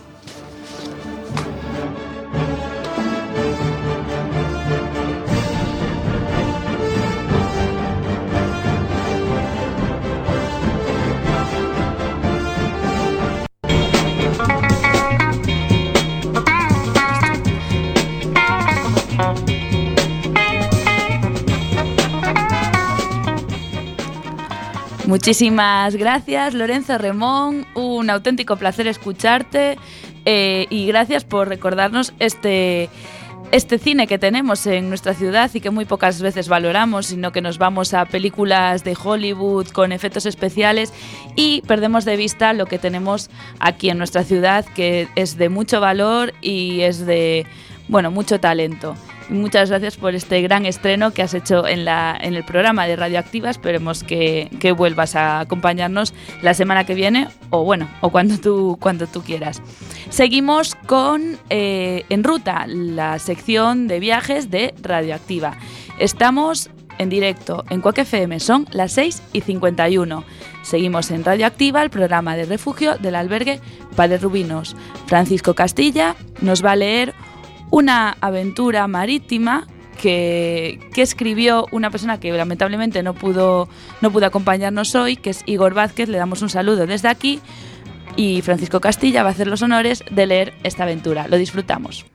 [25.12, 27.66] Muchísimas gracias, Lorenzo Remón.
[27.74, 29.76] Un auténtico placer escucharte
[30.24, 32.88] eh, y gracias por recordarnos este,
[33.50, 37.42] este cine que tenemos en nuestra ciudad y que muy pocas veces valoramos, sino que
[37.42, 40.94] nos vamos a películas de Hollywood con efectos especiales
[41.36, 43.28] y perdemos de vista lo que tenemos
[43.60, 47.44] aquí en nuestra ciudad, que es de mucho valor y es de
[47.86, 48.96] bueno, mucho talento.
[49.28, 52.96] Muchas gracias por este gran estreno que has hecho en, la, en el programa de
[52.96, 53.50] Radioactiva.
[53.50, 56.12] Esperemos que, que vuelvas a acompañarnos
[56.42, 59.62] la semana que viene o bueno, o cuando tú, cuando tú quieras.
[60.10, 65.56] Seguimos con eh, En Ruta, la sección de viajes de Radioactiva.
[65.98, 70.24] Estamos en directo en Cuac FM, son las 6 y 51.
[70.62, 73.60] Seguimos en Radioactiva, el programa de refugio del albergue
[73.96, 74.76] Padre Rubinos.
[75.06, 77.14] Francisco Castilla nos va a leer
[77.72, 79.66] una aventura marítima
[80.00, 83.68] que, que, escribió una persona que lamentablemente no pudo,
[84.02, 86.08] no pudo acompañarnos hoy, que es Igor Vázquez.
[86.08, 87.40] Le damos un saludo desde aquí.
[88.14, 91.28] Y Francisco Castilla va a hacer los honores de leer esta aventura.
[91.28, 92.11] Lo disfrutamos.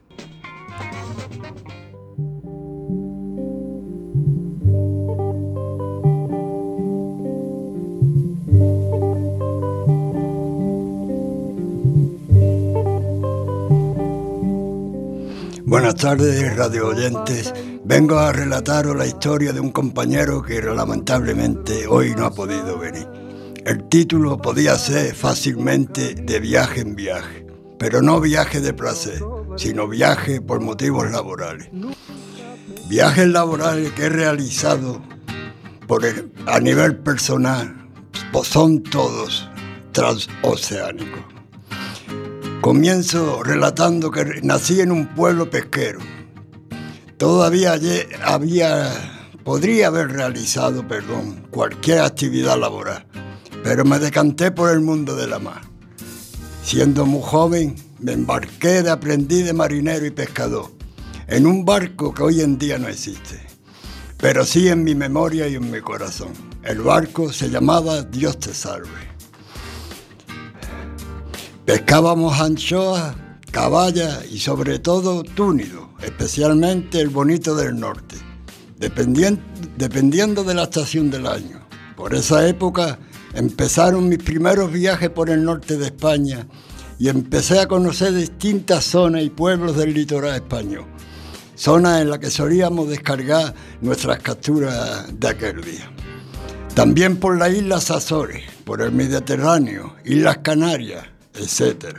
[15.70, 17.54] Buenas tardes, radio oyentes.
[17.84, 23.06] Vengo a relataros la historia de un compañero que lamentablemente hoy no ha podido venir.
[23.66, 27.46] El título podía ser fácilmente de viaje en viaje,
[27.78, 29.22] pero no viaje de placer,
[29.58, 31.70] sino viaje por motivos laborales.
[32.88, 35.02] Viajes laborales que he realizado
[35.86, 37.90] por el- a nivel personal,
[38.32, 39.50] pues son todos
[39.92, 41.37] transoceánicos.
[42.62, 46.00] Comienzo relatando que nací en un pueblo pesquero.
[47.18, 47.78] Todavía
[48.24, 48.92] había,
[49.44, 53.06] podría haber realizado, perdón, cualquier actividad laboral,
[53.64, 55.62] pero me decanté por el mundo de la mar.
[56.64, 60.72] Siendo muy joven, me embarqué de aprendiz de marinero y pescador
[61.28, 63.40] en un barco que hoy en día no existe,
[64.18, 66.34] pero sí en mi memoria y en mi corazón.
[66.64, 69.07] El barco se llamaba Dios te salve.
[71.68, 73.14] Pescábamos anchoas,
[73.52, 78.16] caballas y sobre todo túnido, especialmente el bonito del norte,
[78.80, 79.42] dependien-
[79.76, 81.60] dependiendo de la estación del año.
[81.98, 83.00] Por esa época
[83.34, 86.48] empezaron mis primeros viajes por el norte de España
[87.00, 90.86] y empecé a conocer distintas zonas y pueblos del litoral español,
[91.56, 95.92] zonas en las que solíamos descargar nuestras capturas de aquel día.
[96.76, 101.04] También por las Islas Azores, por el Mediterráneo, Islas Canarias,
[101.40, 101.98] etc.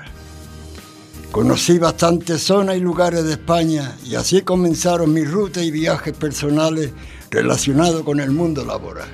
[1.32, 6.90] Conocí bastantes zonas y lugares de España y así comenzaron mis rutas y viajes personales
[7.30, 9.08] relacionados con el mundo laboral.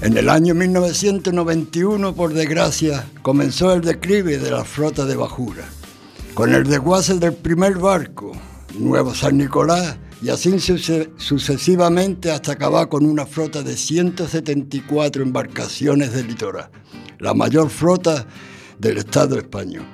[0.00, 5.64] En el año 1991, por desgracia, comenzó el declive de la flota de bajura,
[6.34, 8.32] con el desguace del primer barco,
[8.78, 16.12] Nuevo San Nicolás, y así suce- sucesivamente hasta acabar con una flota de 174 embarcaciones
[16.12, 16.70] de litoral,
[17.18, 18.26] la mayor flota
[18.78, 19.86] del Estado español.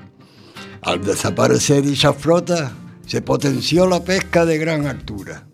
[0.83, 2.73] Al desaparecer dicha flota,
[3.07, 5.47] se potenció la pesca de gran altura.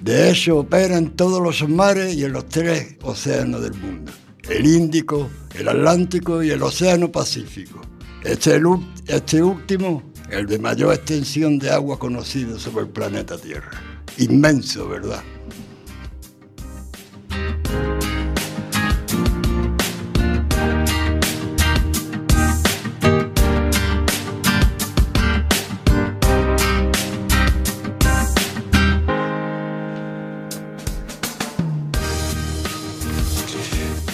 [0.00, 4.12] De hecho, opera en todos los mares y en los tres océanos del mundo,
[4.48, 7.80] el Índico, el Atlántico y el Océano Pacífico.
[8.22, 8.60] Este,
[9.06, 13.70] este último, el de mayor extensión de agua conocido sobre el planeta Tierra.
[14.18, 15.22] Inmenso, ¿verdad?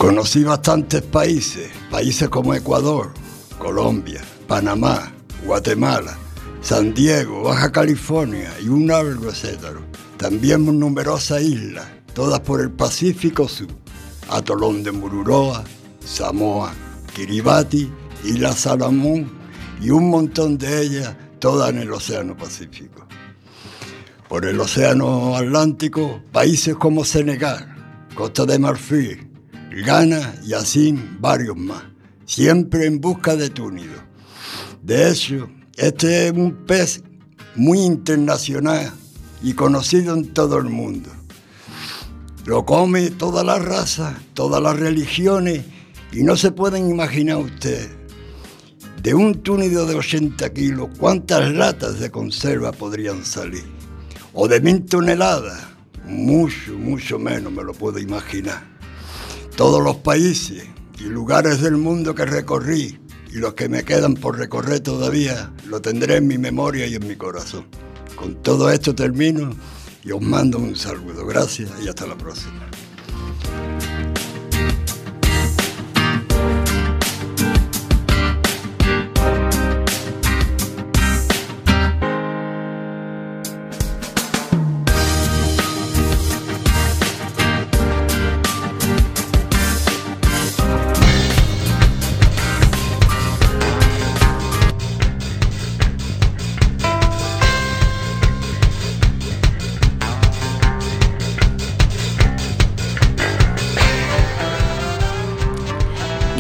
[0.04, 3.14] Conocí bastantes países, países como Ecuador,
[3.58, 5.10] Colombia, Panamá,
[5.46, 6.14] Guatemala,
[6.60, 9.80] San Diego, Baja California y un largo etcétera.
[10.18, 13.68] También numerosas islas, todas por el Pacífico Sur.
[14.28, 15.64] Atolón de Mururoa,
[16.04, 16.74] Samoa,
[17.16, 17.90] Kiribati,
[18.24, 19.32] Isla Salomón
[19.80, 23.06] y un montón de ellas, todas en el Océano Pacífico.
[24.28, 29.33] Por el Océano Atlántico, países como Senegal, Costa de Marfil,
[29.82, 31.82] Ghana y así varios más,
[32.26, 33.94] siempre en busca de túnido.
[34.82, 37.02] De hecho, este es un pez
[37.56, 38.92] muy internacional
[39.42, 41.10] y conocido en todo el mundo.
[42.44, 45.62] Lo come toda la raza, todas las religiones
[46.12, 47.90] y no se pueden imaginar ustedes.
[49.02, 53.64] De un túnido de 80 kilos, ¿cuántas latas de conserva podrían salir?
[54.32, 55.62] O de mil toneladas,
[56.06, 58.73] mucho, mucho menos me lo puedo imaginar.
[59.56, 60.64] Todos los países
[60.98, 62.98] y lugares del mundo que recorrí
[63.30, 67.06] y los que me quedan por recorrer todavía, lo tendré en mi memoria y en
[67.06, 67.66] mi corazón.
[68.16, 69.50] Con todo esto termino
[70.02, 71.24] y os mando un saludo.
[71.24, 72.68] Gracias y hasta la próxima.